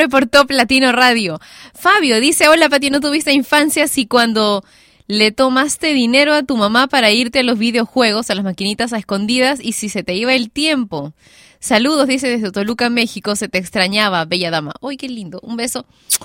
en 0.00 0.04
sin 0.04 0.08
nombre 0.08 0.08
por 0.08 0.26
Top 0.26 0.50
Latino 0.50 0.92
Radio. 0.92 1.40
Fabio 1.74 2.20
dice, 2.20 2.48
hola 2.48 2.68
Pati, 2.68 2.90
¿no 2.90 3.00
tuviste 3.00 3.32
infancia 3.32 3.86
si 3.88 4.06
cuando 4.06 4.64
le 5.06 5.32
tomaste 5.32 5.92
dinero 5.92 6.32
a 6.32 6.42
tu 6.42 6.56
mamá 6.56 6.86
para 6.86 7.10
irte 7.10 7.40
a 7.40 7.42
los 7.42 7.58
videojuegos, 7.58 8.30
a 8.30 8.34
las 8.34 8.44
maquinitas 8.44 8.92
a 8.92 8.98
escondidas 8.98 9.60
y 9.62 9.72
si 9.72 9.88
se 9.88 10.02
te 10.02 10.14
iba 10.14 10.34
el 10.34 10.50
tiempo? 10.50 11.12
Saludos, 11.58 12.06
dice 12.06 12.28
desde 12.28 12.50
Toluca, 12.50 12.88
México, 12.88 13.36
se 13.36 13.48
te 13.48 13.58
extrañaba, 13.58 14.24
bella 14.24 14.50
dama. 14.50 14.72
¡Uy, 14.80 14.96
qué 14.96 15.08
lindo! 15.08 15.40
Un 15.42 15.56
beso 15.56 15.84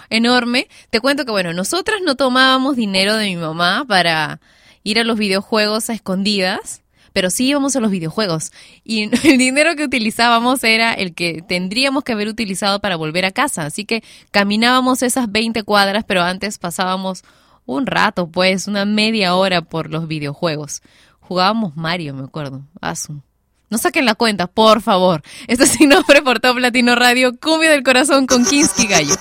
enorme. 0.10 0.70
Te 0.90 1.02
cuento 1.02 1.26
que, 1.26 1.32
bueno, 1.32 1.52
nosotras 1.52 2.00
no 2.02 2.16
tomábamos 2.16 2.78
dinero 2.78 3.18
de 3.18 3.26
mi 3.26 3.36
mamá 3.36 3.84
para 3.86 4.40
ir 4.84 5.00
a 5.00 5.04
los 5.04 5.18
videojuegos 5.18 5.90
a 5.90 5.94
escondidas, 5.94 6.82
pero 7.16 7.30
sí 7.30 7.48
íbamos 7.48 7.78
a 7.78 7.80
los 7.80 7.92
videojuegos. 7.92 8.52
Y 8.84 9.04
el 9.26 9.38
dinero 9.38 9.78
que 9.78 9.86
utilizábamos 9.86 10.66
era 10.66 10.94
el 10.94 11.14
que 11.14 11.42
tendríamos 11.48 12.04
que 12.04 12.12
haber 12.12 12.28
utilizado 12.28 12.82
para 12.82 12.98
volver 12.98 13.24
a 13.24 13.32
casa. 13.32 13.66
Así 13.66 13.86
que 13.86 14.04
caminábamos 14.32 15.02
esas 15.02 15.32
20 15.32 15.64
cuadras, 15.64 16.04
pero 16.06 16.22
antes 16.24 16.58
pasábamos 16.58 17.24
un 17.66 17.88
rato, 17.88 18.28
pues, 18.28 18.68
una 18.68 18.84
media 18.84 19.34
hora 19.36 19.62
por 19.62 19.90
los 19.90 20.10
videojuegos. 20.10 20.82
Jugábamos 21.22 21.78
Mario, 21.78 22.14
me 22.14 22.26
acuerdo. 22.26 22.64
Asu. 22.82 23.22
No 23.70 23.78
saquen 23.78 24.04
la 24.04 24.16
cuenta, 24.16 24.48
por 24.48 24.82
favor. 24.82 25.22
Esto 25.48 25.64
es 25.64 25.70
sin 25.70 25.88
nombre 25.88 26.22
por 26.24 26.42
Top 26.42 26.58
Latino 26.58 26.96
Radio, 26.96 27.32
Cumbia 27.40 27.72
del 27.72 27.84
Corazón 27.84 28.28
con 28.28 28.44
Kinsky 28.44 28.88
Gallo. 28.88 29.16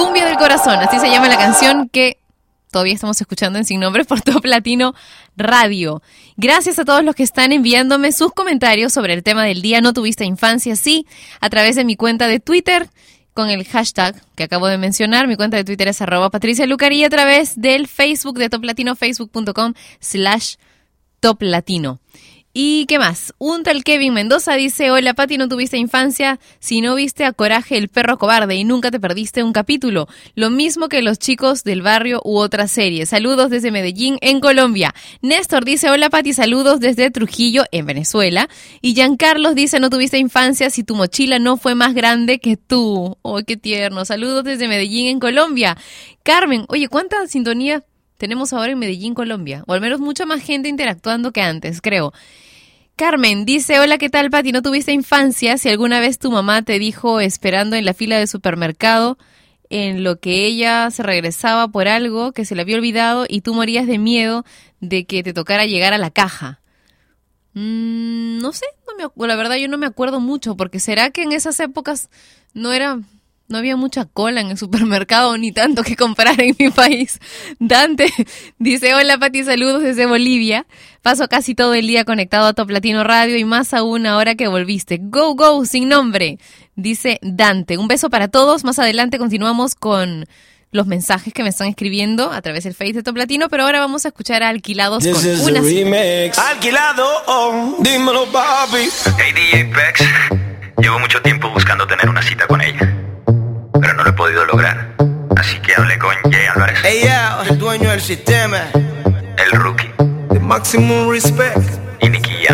Cumbia 0.00 0.24
del 0.24 0.38
Corazón, 0.38 0.78
así 0.78 0.98
se 0.98 1.10
llama 1.10 1.28
la 1.28 1.36
canción 1.36 1.90
que 1.90 2.16
todavía 2.70 2.94
estamos 2.94 3.20
escuchando 3.20 3.58
en 3.58 3.66
Sin 3.66 3.80
Nombre 3.80 4.06
por 4.06 4.22
Top 4.22 4.42
Latino 4.46 4.94
Radio. 5.36 6.00
Gracias 6.38 6.78
a 6.78 6.86
todos 6.86 7.04
los 7.04 7.14
que 7.14 7.22
están 7.22 7.52
enviándome 7.52 8.10
sus 8.12 8.32
comentarios 8.32 8.94
sobre 8.94 9.12
el 9.12 9.22
tema 9.22 9.44
del 9.44 9.60
día 9.60 9.82
No 9.82 9.92
tuviste 9.92 10.24
infancia, 10.24 10.74
sí, 10.74 11.06
a 11.42 11.50
través 11.50 11.76
de 11.76 11.84
mi 11.84 11.96
cuenta 11.96 12.28
de 12.28 12.40
Twitter 12.40 12.88
con 13.34 13.50
el 13.50 13.66
hashtag 13.66 14.18
que 14.36 14.44
acabo 14.44 14.68
de 14.68 14.78
mencionar. 14.78 15.28
Mi 15.28 15.36
cuenta 15.36 15.58
de 15.58 15.64
Twitter 15.64 15.88
es 15.88 16.00
arroba 16.00 16.30
Patricia 16.30 16.64
Lucar 16.66 16.94
y 16.94 17.04
a 17.04 17.10
través 17.10 17.60
del 17.60 17.86
Facebook 17.86 18.38
de 18.38 18.48
Top 18.48 18.64
Latino, 18.64 18.96
facebook.com 18.96 19.74
slash 20.00 20.54
Top 21.20 21.42
Latino. 21.42 22.00
¿Y 22.52 22.86
qué 22.86 22.98
más? 22.98 23.32
Un 23.38 23.62
tal 23.62 23.84
Kevin 23.84 24.12
Mendoza 24.12 24.54
dice, 24.54 24.90
hola 24.90 25.14
Pati, 25.14 25.38
no 25.38 25.48
tuviste 25.48 25.76
infancia 25.76 26.40
si 26.58 26.80
no 26.80 26.96
viste 26.96 27.24
a 27.24 27.32
Coraje 27.32 27.76
el 27.76 27.88
perro 27.88 28.18
cobarde 28.18 28.56
y 28.56 28.64
nunca 28.64 28.90
te 28.90 28.98
perdiste 28.98 29.44
un 29.44 29.52
capítulo. 29.52 30.08
Lo 30.34 30.50
mismo 30.50 30.88
que 30.88 31.00
los 31.00 31.20
chicos 31.20 31.62
del 31.62 31.82
barrio 31.82 32.20
u 32.24 32.38
otra 32.38 32.66
serie. 32.66 33.06
Saludos 33.06 33.50
desde 33.50 33.70
Medellín, 33.70 34.18
en 34.20 34.40
Colombia. 34.40 34.92
Néstor 35.22 35.64
dice, 35.64 35.90
hola 35.90 36.10
Pati, 36.10 36.32
saludos 36.32 36.80
desde 36.80 37.12
Trujillo, 37.12 37.62
en 37.70 37.86
Venezuela. 37.86 38.48
Y 38.80 38.94
Giancarlos 38.94 39.54
dice, 39.54 39.78
no 39.78 39.88
tuviste 39.88 40.18
infancia 40.18 40.70
si 40.70 40.82
tu 40.82 40.96
mochila 40.96 41.38
no 41.38 41.56
fue 41.56 41.76
más 41.76 41.94
grande 41.94 42.40
que 42.40 42.56
tú. 42.56 43.16
Oh, 43.22 43.40
qué 43.46 43.56
tierno. 43.56 44.04
Saludos 44.04 44.42
desde 44.42 44.66
Medellín, 44.66 45.06
en 45.06 45.20
Colombia. 45.20 45.76
Carmen, 46.24 46.64
oye, 46.68 46.88
¿cuánta 46.88 47.28
sintonía 47.28 47.84
tenemos 48.20 48.52
ahora 48.52 48.70
en 48.70 48.78
Medellín, 48.78 49.14
Colombia, 49.14 49.64
o 49.66 49.72
al 49.72 49.80
menos 49.80 49.98
mucha 49.98 50.26
más 50.26 50.42
gente 50.42 50.68
interactuando 50.68 51.32
que 51.32 51.40
antes, 51.40 51.80
creo. 51.80 52.12
Carmen 52.94 53.46
dice, 53.46 53.80
hola, 53.80 53.96
¿qué 53.96 54.10
tal, 54.10 54.28
Pati? 54.28 54.52
¿No 54.52 54.60
tuviste 54.60 54.92
infancia? 54.92 55.56
Si 55.56 55.70
alguna 55.70 56.00
vez 56.00 56.18
tu 56.18 56.30
mamá 56.30 56.60
te 56.60 56.78
dijo 56.78 57.18
esperando 57.18 57.76
en 57.76 57.86
la 57.86 57.94
fila 57.94 58.18
de 58.18 58.26
supermercado, 58.26 59.16
en 59.70 60.04
lo 60.04 60.20
que 60.20 60.44
ella 60.44 60.90
se 60.90 61.02
regresaba 61.02 61.68
por 61.68 61.88
algo 61.88 62.32
que 62.32 62.44
se 62.44 62.54
le 62.54 62.60
había 62.60 62.76
olvidado 62.76 63.24
y 63.26 63.40
tú 63.40 63.54
morías 63.54 63.86
de 63.86 63.96
miedo 63.96 64.44
de 64.80 65.06
que 65.06 65.22
te 65.22 65.32
tocara 65.32 65.64
llegar 65.64 65.94
a 65.94 65.98
la 65.98 66.10
caja. 66.10 66.60
Mm, 67.54 68.38
no 68.40 68.52
sé, 68.52 68.66
la 69.16 69.36
verdad 69.36 69.56
yo 69.56 69.68
no 69.68 69.78
me 69.78 69.86
acuerdo 69.86 70.20
mucho, 70.20 70.58
porque 70.58 70.78
será 70.78 71.08
que 71.08 71.22
en 71.22 71.32
esas 71.32 71.58
épocas 71.58 72.10
no 72.52 72.74
era 72.74 73.00
no 73.50 73.58
había 73.58 73.76
mucha 73.76 74.04
cola 74.06 74.40
en 74.40 74.48
el 74.50 74.56
supermercado 74.58 75.36
ni 75.36 75.52
tanto 75.52 75.82
que 75.82 75.96
comprar 75.96 76.40
en 76.40 76.56
mi 76.58 76.70
país. 76.70 77.18
Dante 77.58 78.06
dice, 78.58 78.94
hola 78.94 79.18
Pati, 79.18 79.44
saludos 79.44 79.82
desde 79.82 80.06
Bolivia. 80.06 80.66
Paso 81.02 81.28
casi 81.28 81.54
todo 81.54 81.74
el 81.74 81.86
día 81.86 82.04
conectado 82.04 82.46
a 82.46 82.52
Top 82.54 82.70
Latino 82.70 83.04
Radio 83.04 83.36
y 83.36 83.44
más 83.44 83.74
aún 83.74 84.06
ahora 84.06 84.36
que 84.36 84.48
volviste. 84.48 84.98
Go, 85.02 85.34
go, 85.34 85.64
sin 85.64 85.88
nombre, 85.88 86.38
dice 86.76 87.18
Dante. 87.22 87.76
Un 87.76 87.88
beso 87.88 88.08
para 88.08 88.28
todos. 88.28 88.64
Más 88.64 88.78
adelante 88.78 89.18
continuamos 89.18 89.74
con 89.74 90.26
los 90.72 90.86
mensajes 90.86 91.34
que 91.34 91.42
me 91.42 91.48
están 91.48 91.66
escribiendo 91.66 92.30
a 92.30 92.40
través 92.42 92.62
del 92.62 92.74
Face 92.74 92.92
de 92.92 93.02
Top 93.02 93.16
Latino, 93.16 93.48
pero 93.48 93.64
ahora 93.64 93.80
vamos 93.80 94.04
a 94.04 94.08
escuchar 94.08 94.44
a 94.44 94.48
Alquilados 94.48 95.04
con 95.04 95.26
una 95.48 95.60
remix. 95.60 96.38
Alquilado, 96.38 97.04
oh, 97.26 97.76
dímelo 97.80 98.26
papi. 98.26 98.88
Hey 99.18 99.32
DJ 99.34 99.64
Pex, 99.64 100.02
llevo 100.80 101.00
mucho 101.00 101.20
tiempo 101.22 101.50
buscando 101.50 101.88
tener 101.88 102.08
una 102.08 102.22
cita 102.22 102.46
con 102.46 102.60
ella 102.60 103.09
pero 103.80 103.94
no 103.94 104.04
lo 104.04 104.10
he 104.10 104.12
podido 104.12 104.44
lograr. 104.44 104.94
Así 105.36 105.58
que 105.60 105.74
hablé 105.74 105.98
con 105.98 106.14
Jay 106.30 106.46
Álvarez. 106.54 106.78
Hey, 106.82 107.00
yeah, 107.02 107.42
el 107.48 107.58
dueño 107.58 107.90
del 107.90 108.00
sistema. 108.00 108.58
El 108.74 109.52
rookie. 109.52 109.90
The 110.32 110.40
maximum 110.40 111.10
respect. 111.10 111.58
Y 112.00 112.08
Nicky 112.08 112.46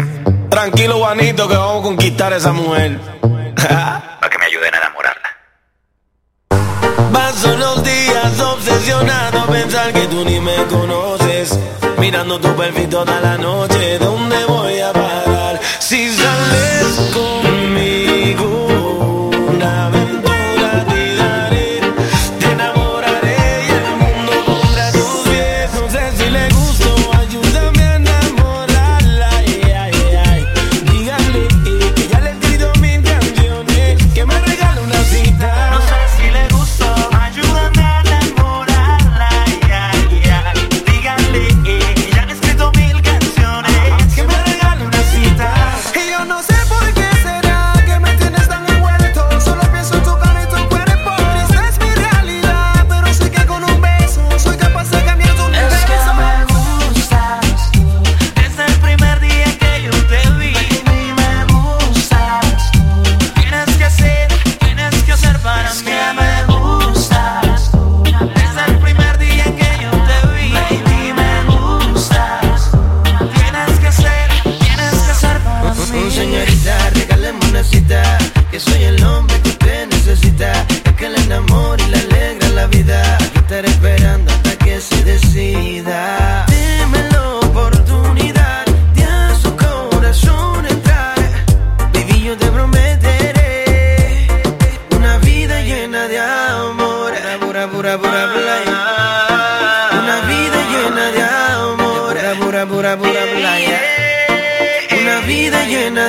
Tranquilo, 0.49 0.99
Juanito, 0.99 1.49
que 1.49 1.57
vamos 1.57 1.81
a 1.81 1.83
conquistar 1.83 2.33
a 2.33 2.37
esa 2.37 2.53
mujer. 2.53 2.99
Para 3.21 4.31
que 4.31 4.39
me 4.39 4.47
ayuden 4.47 4.75
a 4.75 4.79
enamorarla. 4.79 5.29
Paso 7.13 7.57
los 7.57 7.83
días 7.83 8.41
obsesionado 8.41 9.41
a 9.41 9.47
pensar 9.47 9.93
que 9.93 10.07
tú 10.07 10.25
ni 10.25 10.41
me 10.41 10.57
conoces. 10.71 11.59
Mirando 11.99 12.39
tu 12.39 12.55
perfil 12.55 12.89
toda 12.89 13.21
la 13.21 13.37
noche, 13.37 13.99
¿dónde 13.99 14.45
voy? 14.47 14.66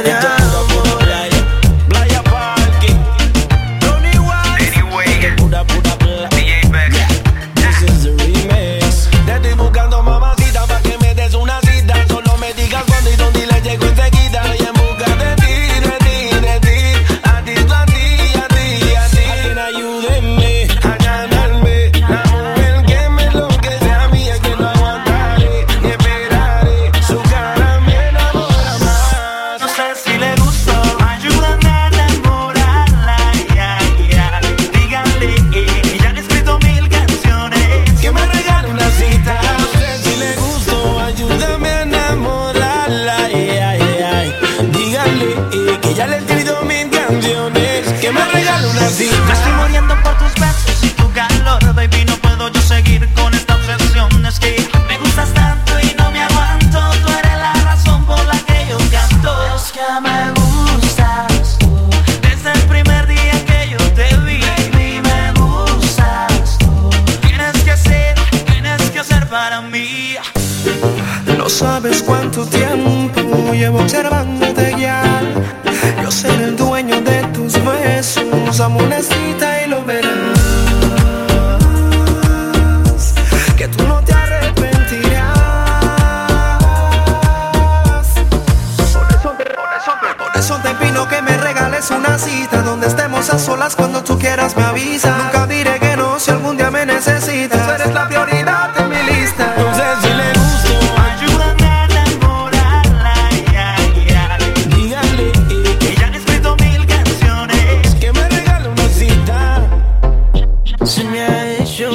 de 0.07 0.57
amor. 0.57 1.06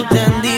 entendí 0.03 0.52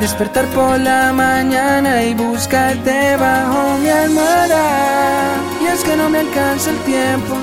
Despertar 0.00 0.46
por 0.46 0.80
la 0.80 1.12
mañana 1.12 2.02
y 2.02 2.14
buscarte 2.14 3.16
bajo 3.16 3.76
mi 3.78 3.90
almohada. 3.90 5.36
Y 5.60 5.66
es 5.66 5.84
que 5.84 5.94
no 5.94 6.08
me 6.08 6.20
alcanza 6.20 6.70
el 6.70 6.78
tiempo 6.78 7.36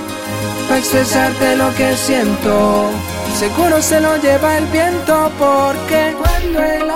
para 0.67 0.79
expresarte 0.79 1.55
lo 1.55 1.73
que 1.75 1.95
siento. 1.95 2.89
Seguro 3.37 3.79
se 3.81 4.01
lo 4.01 4.17
lleva 4.17 4.57
el 4.57 4.65
viento 4.67 5.31
porque 5.37 6.15
cuando 6.17 6.63
el 6.63 6.89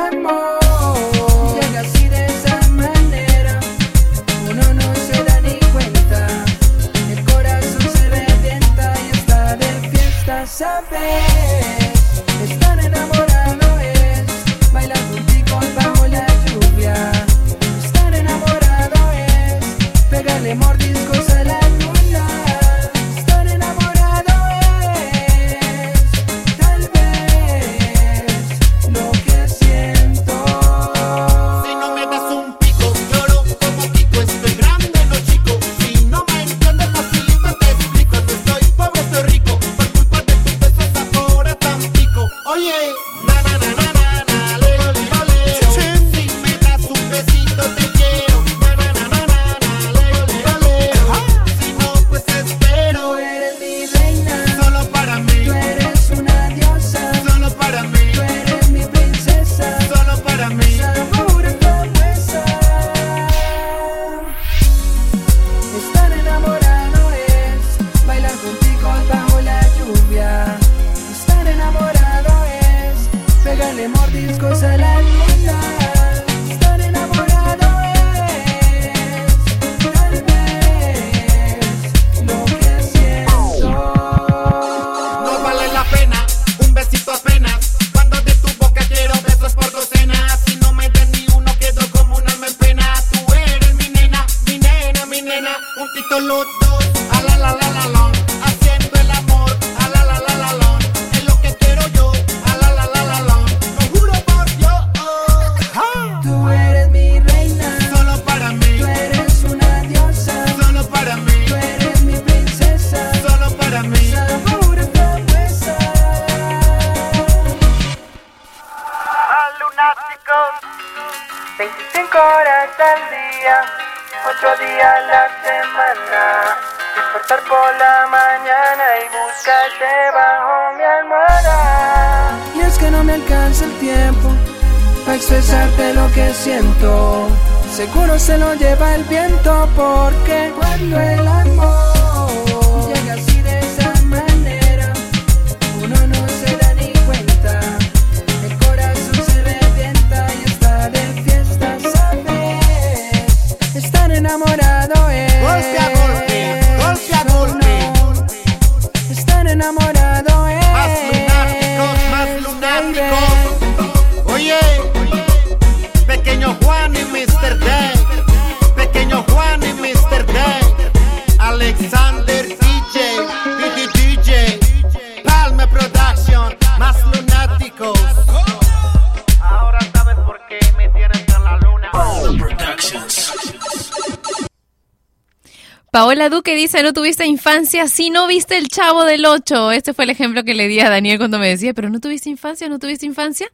Paola 185.91 186.29
Duque 186.29 186.55
dice, 186.55 186.83
no 186.83 186.93
tuviste 186.93 187.25
infancia 187.25 187.89
si 187.89 188.11
no 188.11 188.25
viste 188.25 188.57
el 188.57 188.69
chavo 188.69 189.03
del 189.03 189.25
8. 189.25 189.73
Este 189.73 189.93
fue 189.93 190.05
el 190.05 190.09
ejemplo 190.09 190.45
que 190.45 190.53
le 190.53 190.69
di 190.69 190.79
a 190.79 190.89
Daniel 190.89 191.17
cuando 191.17 191.37
me 191.37 191.49
decía, 191.49 191.73
pero 191.73 191.89
no 191.89 191.99
tuviste 191.99 192.29
infancia, 192.29 192.69
no 192.69 192.79
tuviste 192.79 193.05
infancia. 193.05 193.47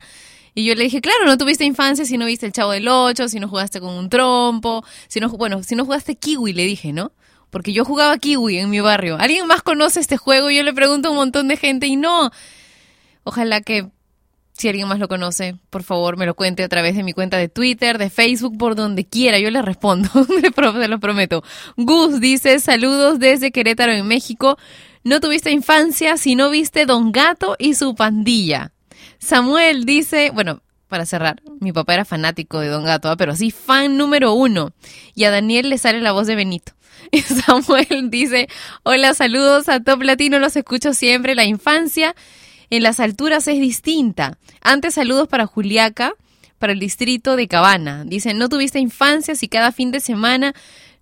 Y 0.54 0.64
yo 0.64 0.76
le 0.76 0.84
dije, 0.84 1.02
claro, 1.02 1.26
no 1.26 1.40
tuviste 1.40 1.66
infancia 1.66 2.06
si 2.06 2.16
no 2.16 2.28
viste 2.28 2.46
el 2.46 2.52
chavo 2.52 2.74
del 2.74 2.88
8, 2.88 3.28
si 3.28 3.40
no 3.40 3.48
jugaste 3.48 3.80
con 3.80 3.92
un 3.96 4.08
trompo, 4.08 4.86
si 5.08 5.20
no, 5.20 5.30
bueno, 5.30 5.64
si 5.64 5.76
no 5.76 5.84
jugaste 5.84 6.16
kiwi, 6.16 6.54
le 6.54 6.66
dije, 6.66 6.94
¿no? 6.94 7.12
Porque 7.50 7.74
yo 7.74 7.84
jugaba 7.84 8.16
kiwi 8.20 8.60
en 8.60 8.70
mi 8.70 8.82
barrio. 8.82 9.18
¿Alguien 9.18 9.48
más 9.48 9.64
conoce 9.64 10.00
este 10.00 10.18
juego? 10.18 10.52
Yo 10.52 10.62
le 10.62 10.74
pregunto 10.74 11.08
a 11.08 11.12
un 11.12 11.18
montón 11.18 11.48
de 11.48 11.58
gente 11.58 11.88
y 11.88 11.96
no. 11.96 12.30
Ojalá 13.24 13.62
que 13.62 13.90
si 14.58 14.68
alguien 14.68 14.88
más 14.88 15.00
lo 15.00 15.08
conoce, 15.08 15.56
por 15.70 15.84
favor 15.84 16.18
me 16.18 16.26
lo 16.26 16.36
cuente 16.36 16.64
a 16.64 16.68
través 16.68 16.96
de 16.96 17.04
mi 17.04 17.14
cuenta 17.14 17.38
de 17.38 17.48
Twitter, 17.48 18.00
de 18.00 18.10
Facebook, 18.10 18.58
por 18.58 18.76
donde 18.76 19.06
quiera. 19.06 19.38
Yo 19.38 19.52
le 19.52 19.62
respondo, 19.62 20.10
se 20.42 20.88
lo 20.88 21.00
prometo. 21.00 21.44
Gus 21.78 22.20
dice, 22.20 22.60
saludos 22.60 23.20
desde 23.20 23.52
Querétaro, 23.52 23.94
en 23.94 24.08
México. 24.08 24.58
No 25.04 25.20
tuviste 25.20 25.52
infancia 25.52 26.18
si 26.18 26.36
no 26.36 26.50
viste 26.50 26.88
Don 26.88 27.12
Gato 27.12 27.56
y 27.60 27.76
su 27.76 27.94
pandilla. 27.94 28.72
Samuel 29.20 29.86
dice, 29.86 30.32
bueno, 30.32 30.62
para 30.88 31.06
cerrar, 31.06 31.42
mi 31.60 31.72
papá 31.72 31.94
era 31.94 32.06
fanático 32.06 32.60
de 32.60 32.70
Don 32.70 32.84
Gato, 32.84 33.10
¿ah? 33.10 33.16
pero 33.16 33.36
sí 33.36 33.52
fan 33.52 33.96
número 33.96 34.34
uno. 34.34 34.72
Y 35.14 35.26
a 35.26 35.32
Daniel 35.32 35.70
le 35.70 35.78
sale 35.78 36.02
la 36.02 36.14
voz 36.14 36.26
de 36.26 36.36
Benito. 36.36 36.74
Samuel 37.46 38.10
dice, 38.10 38.50
hola, 38.82 39.14
saludos 39.14 39.70
a 39.70 39.82
Top 39.82 40.02
Latino, 40.02 40.40
los 40.40 40.56
escucho 40.56 40.94
siempre. 40.94 41.36
La 41.36 41.46
infancia 41.46 42.16
en 42.70 42.84
las 42.84 43.00
alturas 43.00 43.48
es 43.48 43.60
distinta. 43.60 44.38
Antes 44.62 44.96
saludos 44.96 45.28
para 45.28 45.46
Juliaca, 45.46 46.14
para 46.60 46.74
el 46.74 46.80
distrito 46.80 47.36
de 47.36 47.48
Cabana. 47.48 48.04
Dicen, 48.06 48.38
no 48.38 48.50
tuviste 48.50 48.80
infancia 48.80 49.36
si 49.36 49.48
cada 49.48 49.72
fin 49.72 49.92
de 49.92 50.00
semana 50.00 50.54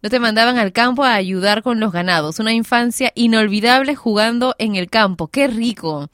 no 0.01 0.09
te 0.09 0.19
mandaban 0.19 0.57
al 0.57 0.71
campo 0.71 1.03
a 1.03 1.15
ayudar 1.15 1.63
con 1.63 1.79
los 1.79 1.91
ganados. 1.91 2.39
Una 2.39 2.53
infancia 2.53 3.11
inolvidable 3.15 3.95
jugando 3.95 4.55
en 4.59 4.75
el 4.75 4.89
campo. 4.89 5.27
¡Qué 5.27 5.47
rico! 5.47 6.09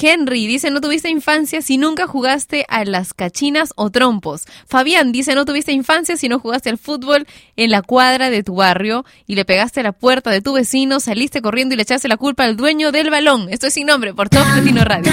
Henry 0.00 0.46
dice, 0.46 0.70
no 0.70 0.80
tuviste 0.80 1.08
infancia 1.08 1.62
si 1.62 1.78
nunca 1.78 2.06
jugaste 2.06 2.64
a 2.68 2.84
las 2.84 3.14
cachinas 3.14 3.72
o 3.76 3.90
trompos. 3.90 4.44
Fabián 4.66 5.12
dice, 5.12 5.34
no 5.34 5.44
tuviste 5.44 5.72
infancia 5.72 6.16
si 6.16 6.28
no 6.28 6.38
jugaste 6.38 6.70
al 6.70 6.78
fútbol 6.78 7.26
en 7.56 7.70
la 7.70 7.82
cuadra 7.82 8.30
de 8.30 8.42
tu 8.42 8.56
barrio 8.56 9.04
y 9.26 9.36
le 9.36 9.44
pegaste 9.44 9.80
a 9.80 9.84
la 9.84 9.92
puerta 9.92 10.30
de 10.30 10.40
tu 10.40 10.54
vecino, 10.54 11.00
saliste 11.00 11.42
corriendo 11.42 11.74
y 11.74 11.76
le 11.76 11.82
echaste 11.82 12.08
la 12.08 12.16
culpa 12.16 12.44
al 12.44 12.56
dueño 12.56 12.92
del 12.92 13.10
balón. 13.10 13.48
Esto 13.50 13.68
es 13.68 13.74
sin 13.74 13.86
nombre 13.86 14.14
por 14.14 14.28
Top 14.28 14.46
Latino 14.56 14.84
Radio. 14.84 15.12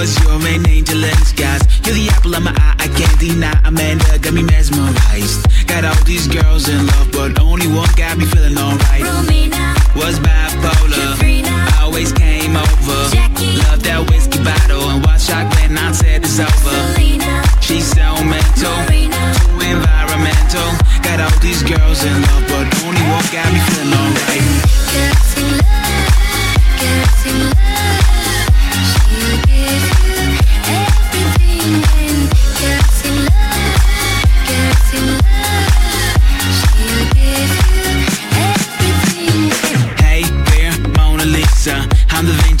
Cause 0.00 0.16
you're 0.24 0.32
an 0.32 0.68
angel 0.68 1.02
in 1.04 1.14
disguise. 1.20 1.60
You're 1.84 1.94
the 1.94 2.08
apple 2.08 2.34
of 2.34 2.42
my 2.42 2.52
eye, 2.56 2.74
I 2.78 2.88
can't 2.88 3.18
deny. 3.20 3.52
Amanda 3.64 4.18
got 4.18 4.32
me 4.32 4.42
mesmerized. 4.42 5.44
Got 5.66 5.84
all 5.84 6.04
these 6.04 6.26
girls 6.26 6.68
in 6.68 6.86
love, 6.86 7.12
but 7.12 7.38
only 7.38 7.66
one 7.66 7.88
got 7.96 8.16
me 8.16 8.24
feeling 8.24 8.56
alright. 8.56 9.04
Romina, 9.04 9.76
Was 9.94 10.18
bipolar. 10.20 11.18
Katrina, 11.18 11.68
Always 11.80 12.12
came 12.12 12.56
over. 12.56 12.98
Jackie, 13.12 13.56
Loved 13.68 13.84
that 13.84 14.08
whiskey 14.08 14.42
bottle 14.42 14.88
and 14.88 15.04
watched 15.04 15.28
shock 15.28 15.52
when 15.60 15.76
I 15.76 15.92
said 15.92 16.24
it's 16.24 16.40
over. 16.40 16.48
Selena, 16.96 17.44
She's 17.60 17.84
so 17.84 18.08
mental, 18.24 18.72
Marina, 18.88 19.20
too 19.36 19.60
environmental. 19.60 20.70
Got 21.04 21.20
all 21.20 21.38
these 21.44 21.62
girls 21.62 22.00
in 22.08 22.16
love, 22.24 22.44
but 22.48 22.66
only 22.88 23.04
one 23.04 23.26
got 23.28 23.52
me 23.52 23.60
feeling 23.68 23.92
alright. 23.92 24.79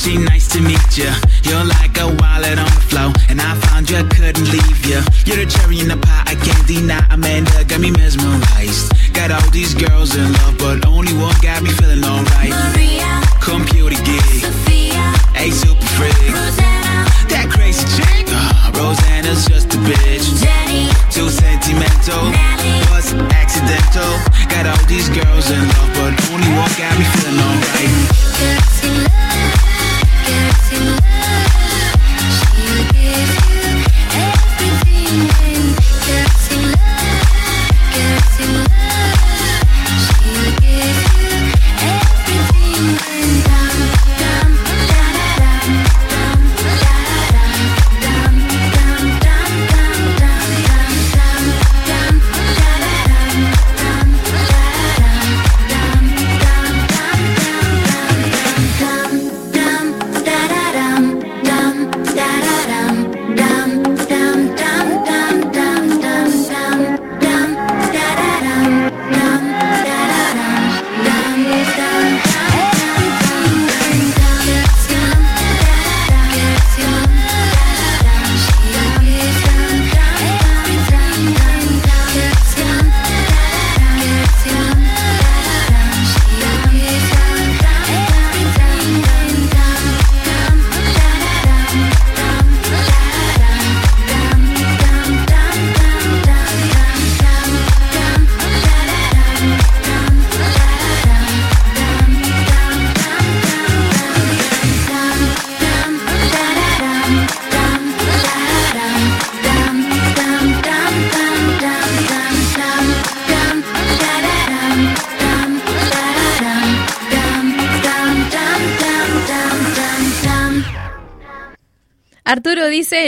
Vinci, 0.00 0.18
nice 0.24 0.48
to 0.48 0.60
meet 0.62 0.96
ya. 0.96 1.12
You're 1.42 1.64
like 1.64 1.98
a 1.98 2.06
wallet 2.06 2.58
on 2.58 2.64
the 2.64 2.84
floor, 2.88 3.12
and 3.28 3.40
I 3.40 3.54
found 3.66 3.90
you, 3.90 4.02
couldn't 4.04 4.50
leave 4.50 4.86
ya. 4.86 5.02
You're 5.26 5.44
the 5.44 5.46
cherry 5.46 5.80
in 5.80 5.88
the 5.88 5.96
pie, 5.96 6.22
I 6.26 6.34
can't 6.36 6.66
deny. 6.66 7.04
Amanda 7.10 7.64
got 7.64 7.80
me 7.80 7.90
mesmerized. 7.90 8.92
Got 9.12 9.30
all 9.30 9.50
these 9.50 9.74
girls 9.74 10.16
in 10.16 10.32
love, 10.32 10.58
but 10.58 10.86
only 10.86 11.12
one 11.14 11.34
got 11.42 11.62
me 11.62 11.70
feeling 11.70 12.04
alright. 12.04 12.29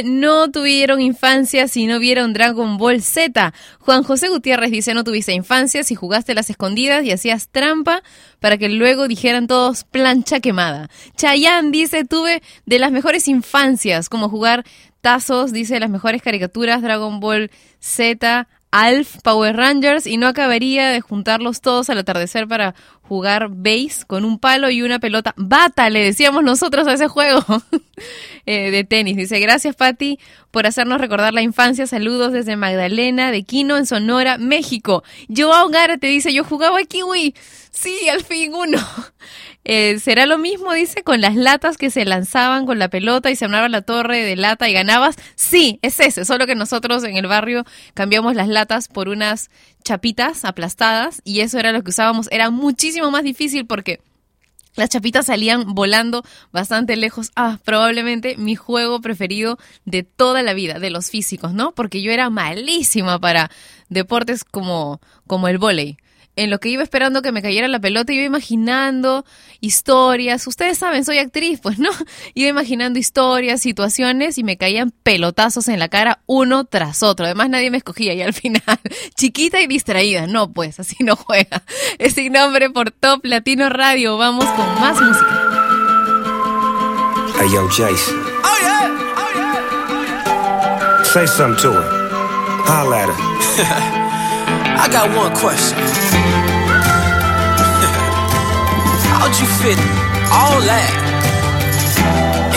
No 0.05 0.51
tuvieron 0.51 1.01
infancia 1.03 1.69
si 1.69 1.87
no 1.87 1.99
vieron 1.99 2.33
Dragon 2.33 2.79
Ball 2.79 3.03
Z. 3.03 3.53
Juan 3.79 4.03
José 4.03 4.29
Gutiérrez 4.29 4.71
dice, 4.71 4.95
no 4.95 5.05
tuviste 5.05 5.33
infancia 5.33 5.85
si 5.85 5.95
jugaste 5.95 6.35
las 6.35 6.49
escondidas 6.49 7.05
y 7.05 7.13
hacías 7.13 7.49
trampa 7.49 8.03
para 8.41 8.57
que 8.57 8.71
luego 8.71 9.07
dijeran 9.07 9.47
todos 9.47 9.85
plancha 9.85 10.41
quemada. 10.41 10.89
Chayanne 11.17 11.71
dice, 11.71 12.05
tuve 12.05 12.43
de 12.65 12.79
las 12.79 12.91
mejores 12.91 13.29
infancias, 13.29 14.09
como 14.09 14.31
jugar 14.31 14.65
tazos, 15.03 15.53
dice, 15.53 15.79
las 15.79 15.91
mejores 15.91 16.23
caricaturas, 16.23 16.81
Dragon 16.81 17.21
Ball 17.21 17.51
Z, 17.79 18.49
Alf, 18.71 19.17
Power 19.23 19.55
Rangers 19.55 20.07
y 20.07 20.17
no 20.17 20.27
acabaría 20.27 20.89
de 20.89 21.03
juntarlos 21.03 21.61
todos 21.61 21.91
al 21.91 21.99
atardecer 21.99 22.49
para 22.49 22.75
jugar 23.13 23.51
base 23.51 24.07
con 24.07 24.25
un 24.25 24.39
palo 24.39 24.71
y 24.71 24.81
una 24.81 24.99
pelota. 24.99 25.35
Bata, 25.37 25.91
le 25.91 26.03
decíamos 26.03 26.43
nosotros 26.43 26.89
a 26.89 26.95
ese 26.95 27.09
juego 27.09 27.45
eh, 28.47 28.71
de 28.71 28.85
tenis. 28.85 29.19
Dice, 29.19 29.39
gracias 29.39 29.77
Patti 29.77 30.19
por 30.51 30.67
hacernos 30.67 30.99
recordar 30.99 31.35
la 31.35 31.43
infancia. 31.43 31.87
Saludos 31.87 32.33
desde 32.33 32.57
Magdalena 32.57 33.31
de 33.31 33.43
Quino 33.43 33.77
en 33.77 33.85
Sonora, 33.85 34.39
México. 34.39 35.05
Joao 35.29 35.71
te 36.01 36.07
dice, 36.07 36.33
yo 36.33 36.43
jugaba 36.43 36.79
a 36.79 36.85
Kiwi. 36.85 37.35
Sí, 37.71 38.09
al 38.09 38.25
fin 38.25 38.55
uno. 38.55 38.79
Eh, 39.65 40.01
¿Será 40.01 40.27
lo 40.27 40.39
mismo, 40.39 40.73
dice, 40.73 41.05
con 41.05 41.21
las 41.21 41.37
latas 41.37 41.77
que 41.77 41.89
se 41.89 42.05
lanzaban 42.05 42.67
con 42.67 42.81
la 42.81 42.89
pelota 42.89 43.31
y 43.31 43.37
se 43.37 43.45
armaba 43.45 43.69
la 43.69 43.83
torre 43.83 44.25
de 44.25 44.35
lata 44.35 44.69
y 44.69 44.73
ganabas? 44.73 45.15
Sí, 45.37 45.79
es 45.83 46.01
ese, 46.01 46.25
solo 46.25 46.49
que 46.49 46.57
nosotros 46.57 47.05
en 47.05 47.17
el 47.17 47.29
barrio 47.29 47.65
cambiamos 47.95 48.35
las 48.35 48.49
latas 48.49 48.89
por 48.89 49.09
unas 49.09 49.51
chapitas 49.83 50.45
aplastadas 50.45 51.21
y 51.25 51.41
eso 51.41 51.59
era 51.59 51.73
lo 51.73 51.83
que 51.83 51.91
usábamos. 51.91 52.29
Era 52.31 52.51
muchísimo 52.51 53.02
más 53.11 53.25
difícil 53.25 53.67
porque 53.67 54.01
las 54.75 54.89
chapitas 54.89 55.27
salían 55.27 55.75
volando 55.75 56.23
bastante 56.51 56.97
lejos. 56.97 57.31
Ah, 57.37 57.59
probablemente 57.65 58.37
mi 58.39 58.57
juego 58.57 59.01
preferido 59.01 59.59
de 59.85 60.03
toda 60.03 60.43
la 60.43 60.55
vida, 60.55 60.79
de 60.79 60.91
los 60.91 61.11
físicos, 61.11 61.53
¿no? 61.53 61.73
Porque 61.73 62.01
yo 62.01 62.11
era 62.11 62.31
malísima 62.31 63.19
para 63.19 63.51
deportes 63.89 64.45
como, 64.45 65.01
como 65.27 65.49
el 65.49 65.59
vóley 65.59 65.99
en 66.37 66.51
lo 66.51 66.61
que 66.61 66.71
iba 66.71 66.83
esperando 66.83 67.21
que 67.21 67.33
me 67.33 67.43
cayera 67.43 67.69
la 67.69 67.81
pelota, 67.81 68.13
iba 68.13 68.25
imaginando 68.25 69.25
historias. 69.61 70.47
Ustedes 70.47 70.79
saben, 70.79 71.05
soy 71.05 71.19
actriz, 71.19 71.61
pues, 71.61 71.79
¿no? 71.79 71.91
Iba 72.35 72.49
imaginando 72.49 72.99
historias, 72.99 73.61
situaciones 73.61 74.39
y 74.39 74.45
me 74.45 74.57
caían 74.57 74.93
pelotazos 75.03 75.69
en 75.69 75.79
la 75.79 75.89
cara 75.89 76.21
uno 76.27 76.65
tras 76.65 77.03
otro. 77.03 77.27
Además, 77.27 77.51
nadie 77.51 77.71
me 77.71 77.77
escogía 77.77 78.15
y 78.15 78.23
al 78.23 78.33
final, 78.43 78.63
chiquita 79.15 79.61
y 79.61 79.67
distraída. 79.67 80.27
No, 80.27 80.53
pues, 80.53 80.81
así 80.81 80.97
no 81.01 81.17
juega. 81.17 81.63
Es 81.99 82.15
sin 82.15 82.33
nombre 82.33 82.71
por 82.71 82.91
Top 82.91 83.25
Latino 83.25 83.69
Radio. 83.69 84.17
Vamos 84.17 84.45
con 84.47 84.67
más 84.81 85.01
música. 85.01 85.49
Hey, 87.39 87.49
yo, 87.53 87.69
Jace. 87.69 88.13
Oh 88.45 88.59
yeah, 88.63 89.15
oh 89.17 89.33
yeah. 89.35 91.05
Say 91.05 91.27
something 91.27 91.61
to 91.63 91.73
her. 91.73 92.03
Holla 92.65 93.03
at 93.03 93.09
her. 93.09 94.03
I 94.79 94.89
got 94.89 95.15
one 95.17 95.35
question. 95.37 96.22
How'd 99.23 99.39
you 99.39 99.47
fit 99.47 99.79
all 100.35 100.59
that 100.67 100.91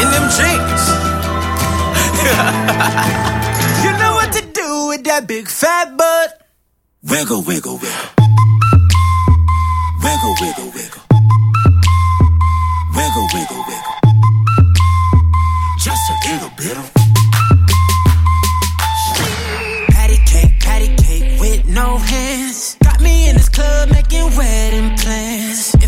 in 0.01 0.07
them 0.09 0.25
jeans? 0.33 0.83
you 3.85 3.91
know 4.01 4.13
what 4.17 4.33
to 4.33 4.41
do 4.51 4.87
with 4.87 5.03
that 5.03 5.27
big 5.27 5.47
fat 5.47 5.95
butt. 5.95 6.41
Wiggle, 7.03 7.43
wiggle, 7.43 7.77
wiggle. 7.77 8.09
Wiggle, 10.01 10.35
wiggle, 10.41 10.71
wiggle. 10.73 11.03
Wiggle, 12.97 13.27
wiggle, 13.35 13.63
wiggle. 13.69 13.95
Just 15.77 16.01
a 16.09 16.17
little 16.25 16.49
bit 16.57 16.77
of. 16.81 16.89
Patty 19.93 20.17
cake, 20.25 20.59
patty 20.61 20.95
cake 20.97 21.39
with 21.39 21.67
no 21.67 21.99
hands. 21.99 22.75
Got 22.81 23.01
me 23.01 23.29
in 23.29 23.35
this 23.35 23.49
club 23.49 23.91
making 23.91 24.35
wedding 24.35 24.97
plans. 24.97 25.74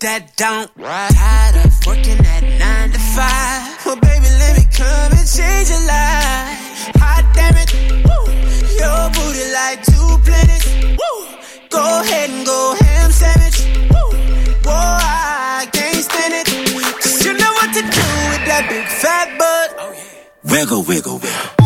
that 0.00 0.36
don't. 0.36 0.70
Tired 0.76 1.56
of 1.64 1.86
working 1.86 2.18
at 2.26 2.42
nine 2.58 2.90
to 2.92 2.98
five. 2.98 3.86
Well, 3.86 3.96
baby, 3.96 4.28
let 4.42 4.56
me 4.58 4.64
come 4.72 5.12
and 5.12 5.26
change 5.28 5.70
your 5.70 5.84
life. 5.86 6.94
Hot 7.00 7.24
damn 7.34 7.56
it, 7.56 7.70
woo. 8.04 8.22
Your 8.76 9.10
booty 9.14 9.44
like 9.52 9.82
two 9.84 10.10
planets. 10.26 10.66
Woo. 10.98 11.14
Go 11.70 11.82
ahead 12.02 12.30
and 12.30 12.44
go 12.46 12.74
ham 12.80 13.10
sandwich. 13.10 13.58
Woo. 13.90 14.08
Whoa, 14.66 14.98
I 15.00 15.68
can't 15.72 16.02
stand 16.04 16.34
it. 16.34 16.46
'Cause 17.00 17.24
you 17.24 17.32
know 17.34 17.52
what 17.58 17.70
to 17.74 17.82
do 17.82 18.06
with 18.32 18.44
that 18.50 18.66
big 18.68 18.86
fat 18.88 19.28
butt. 19.38 19.68
Oh, 19.78 19.94
wiggle, 20.44 20.82
wiggle, 20.82 21.18
wiggle. 21.18 21.50
Wiggle, 21.58 21.65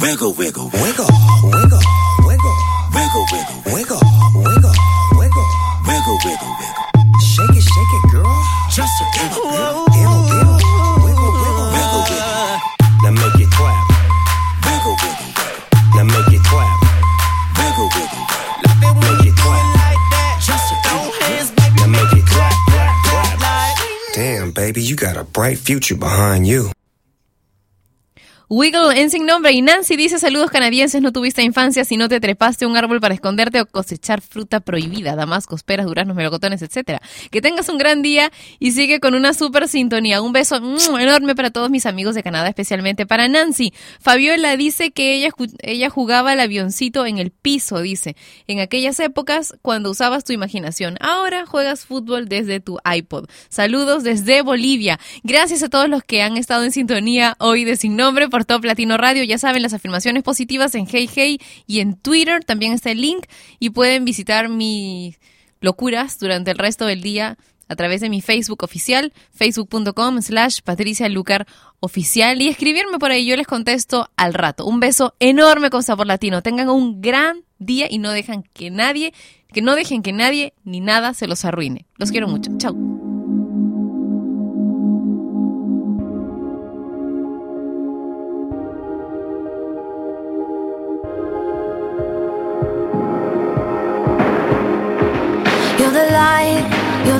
Wiggle, 0.00 0.32
wiggle, 0.34 0.70
wiggle, 0.72 1.06
wiggle, 1.44 1.80
wiggle, 2.24 2.56
wiggle, 2.94 3.26
wiggle, 3.26 3.26
wiggle, 3.66 4.00
wiggle, 4.34 4.72
wiggle, 5.16 5.48
wiggle, 5.86 6.18
wiggle, 6.24 6.52
wiggle. 6.60 6.84
Shake 7.20 7.56
it, 7.56 7.62
shake 7.62 7.92
it, 7.98 8.10
girl. 8.10 8.32
Just 8.72 8.92
a 9.00 9.06
little 9.16 9.40
bit, 9.40 9.56
little, 9.60 10.22
little, 10.24 10.56
wiggle, 11.04 11.32
wiggle, 11.40 11.68
wiggle, 11.76 12.02
wiggle. 12.08 12.60
Now 13.02 13.12
make 13.12 13.40
it 13.40 13.50
clap, 13.52 13.84
Wiggle, 14.64 14.96
wiggle, 15.00 15.30
wiggle, 15.36 15.60
now 15.96 16.04
make 16.04 16.32
it 16.32 16.42
clap, 16.48 16.76
wiggle, 17.60 17.88
wiggle, 17.96 18.24
wiggle. 18.80 18.94
make 19.04 19.26
it 19.26 19.36
clap, 19.36 19.64
Like 19.80 20.02
that, 20.12 20.34
just 20.40 20.66
throw 20.84 21.02
hands, 21.28 21.50
baby. 21.52 21.76
now 21.76 21.86
make 21.88 22.12
it 22.16 22.26
clap, 22.26 22.54
clap, 22.68 22.94
clap. 23.04 23.40
Like. 23.40 24.14
Damn, 24.14 24.50
baby, 24.52 24.82
you 24.82 24.96
got 24.96 25.16
a 25.16 25.24
bright 25.24 25.58
future 25.58 25.96
behind 25.96 26.46
you. 26.46 26.70
Wiggle 28.52 29.00
en 29.00 29.10
sin 29.10 29.26
nombre 29.26 29.52
y 29.52 29.62
Nancy 29.62 29.94
dice 29.94 30.18
saludos 30.18 30.50
canadienses, 30.50 31.00
no 31.00 31.12
tuviste 31.12 31.40
infancia 31.44 31.84
si 31.84 31.96
no 31.96 32.08
te 32.08 32.18
trepaste 32.18 32.66
un 32.66 32.76
árbol 32.76 33.00
para 33.00 33.14
esconderte 33.14 33.60
o 33.60 33.66
cosechar 33.66 34.20
fruta 34.20 34.58
prohibida, 34.58 35.14
damascos, 35.14 35.62
peras, 35.62 35.86
duraznos, 35.86 36.16
melocotones, 36.16 36.60
etcétera. 36.60 37.00
Que 37.30 37.40
tengas 37.40 37.68
un 37.68 37.78
gran 37.78 38.02
día 38.02 38.32
y 38.58 38.72
sigue 38.72 38.98
con 38.98 39.14
una 39.14 39.34
super 39.34 39.68
sintonía. 39.68 40.20
Un 40.20 40.32
beso 40.32 40.56
enorme 40.56 41.36
para 41.36 41.52
todos 41.52 41.70
mis 41.70 41.86
amigos 41.86 42.16
de 42.16 42.24
Canadá, 42.24 42.48
especialmente 42.48 43.06
para 43.06 43.28
Nancy. 43.28 43.72
Fabiola 44.00 44.56
dice 44.56 44.90
que 44.90 45.14
ella, 45.14 45.30
ella 45.60 45.88
jugaba 45.88 46.32
al 46.32 46.40
avioncito 46.40 47.06
en 47.06 47.18
el 47.18 47.30
piso, 47.30 47.80
dice, 47.80 48.16
en 48.48 48.58
aquellas 48.58 48.98
épocas 48.98 49.54
cuando 49.62 49.92
usabas 49.92 50.24
tu 50.24 50.32
imaginación. 50.32 50.96
Ahora 50.98 51.46
juegas 51.46 51.86
fútbol 51.86 52.28
desde 52.28 52.58
tu 52.58 52.78
iPod. 52.84 53.26
Saludos 53.48 54.02
desde 54.02 54.42
Bolivia. 54.42 54.98
Gracias 55.22 55.62
a 55.62 55.68
todos 55.68 55.88
los 55.88 56.02
que 56.02 56.22
han 56.22 56.36
estado 56.36 56.64
en 56.64 56.72
sintonía 56.72 57.36
hoy 57.38 57.62
de 57.62 57.76
Sin 57.76 57.94
Nombre 57.94 58.28
Top 58.44 58.64
Latino 58.64 58.96
Radio. 58.96 59.24
Ya 59.24 59.38
saben, 59.38 59.62
las 59.62 59.74
afirmaciones 59.74 60.22
positivas 60.22 60.74
en 60.74 60.86
Hey 60.90 61.08
Hey 61.14 61.38
y 61.66 61.80
en 61.80 61.96
Twitter. 61.96 62.44
También 62.44 62.72
está 62.72 62.90
el 62.90 63.00
link 63.00 63.26
y 63.58 63.70
pueden 63.70 64.04
visitar 64.04 64.48
mis 64.48 65.18
locuras 65.60 66.18
durante 66.18 66.50
el 66.50 66.58
resto 66.58 66.86
del 66.86 67.02
día 67.02 67.36
a 67.68 67.76
través 67.76 68.00
de 68.00 68.10
mi 68.10 68.20
Facebook 68.20 68.64
oficial, 68.64 69.12
facebook.com 69.32 70.20
slash 70.20 70.58
Patricia 70.62 71.08
Lucar 71.08 71.46
oficial 71.78 72.42
y 72.42 72.48
escribirme 72.48 72.98
por 72.98 73.12
ahí. 73.12 73.24
Yo 73.24 73.36
les 73.36 73.46
contesto 73.46 74.10
al 74.16 74.34
rato. 74.34 74.66
Un 74.66 74.80
beso 74.80 75.14
enorme 75.20 75.70
con 75.70 75.84
sabor 75.84 76.08
latino. 76.08 76.42
Tengan 76.42 76.68
un 76.68 77.00
gran 77.00 77.44
día 77.58 77.86
y 77.88 77.98
no 77.98 78.10
dejan 78.10 78.42
que 78.42 78.70
nadie, 78.70 79.14
que 79.52 79.62
no 79.62 79.76
dejen 79.76 80.02
que 80.02 80.12
nadie 80.12 80.52
ni 80.64 80.80
nada 80.80 81.14
se 81.14 81.28
los 81.28 81.44
arruine. 81.44 81.86
Los 81.96 82.10
quiero 82.10 82.26
mucho. 82.26 82.50
Chao. 82.58 83.09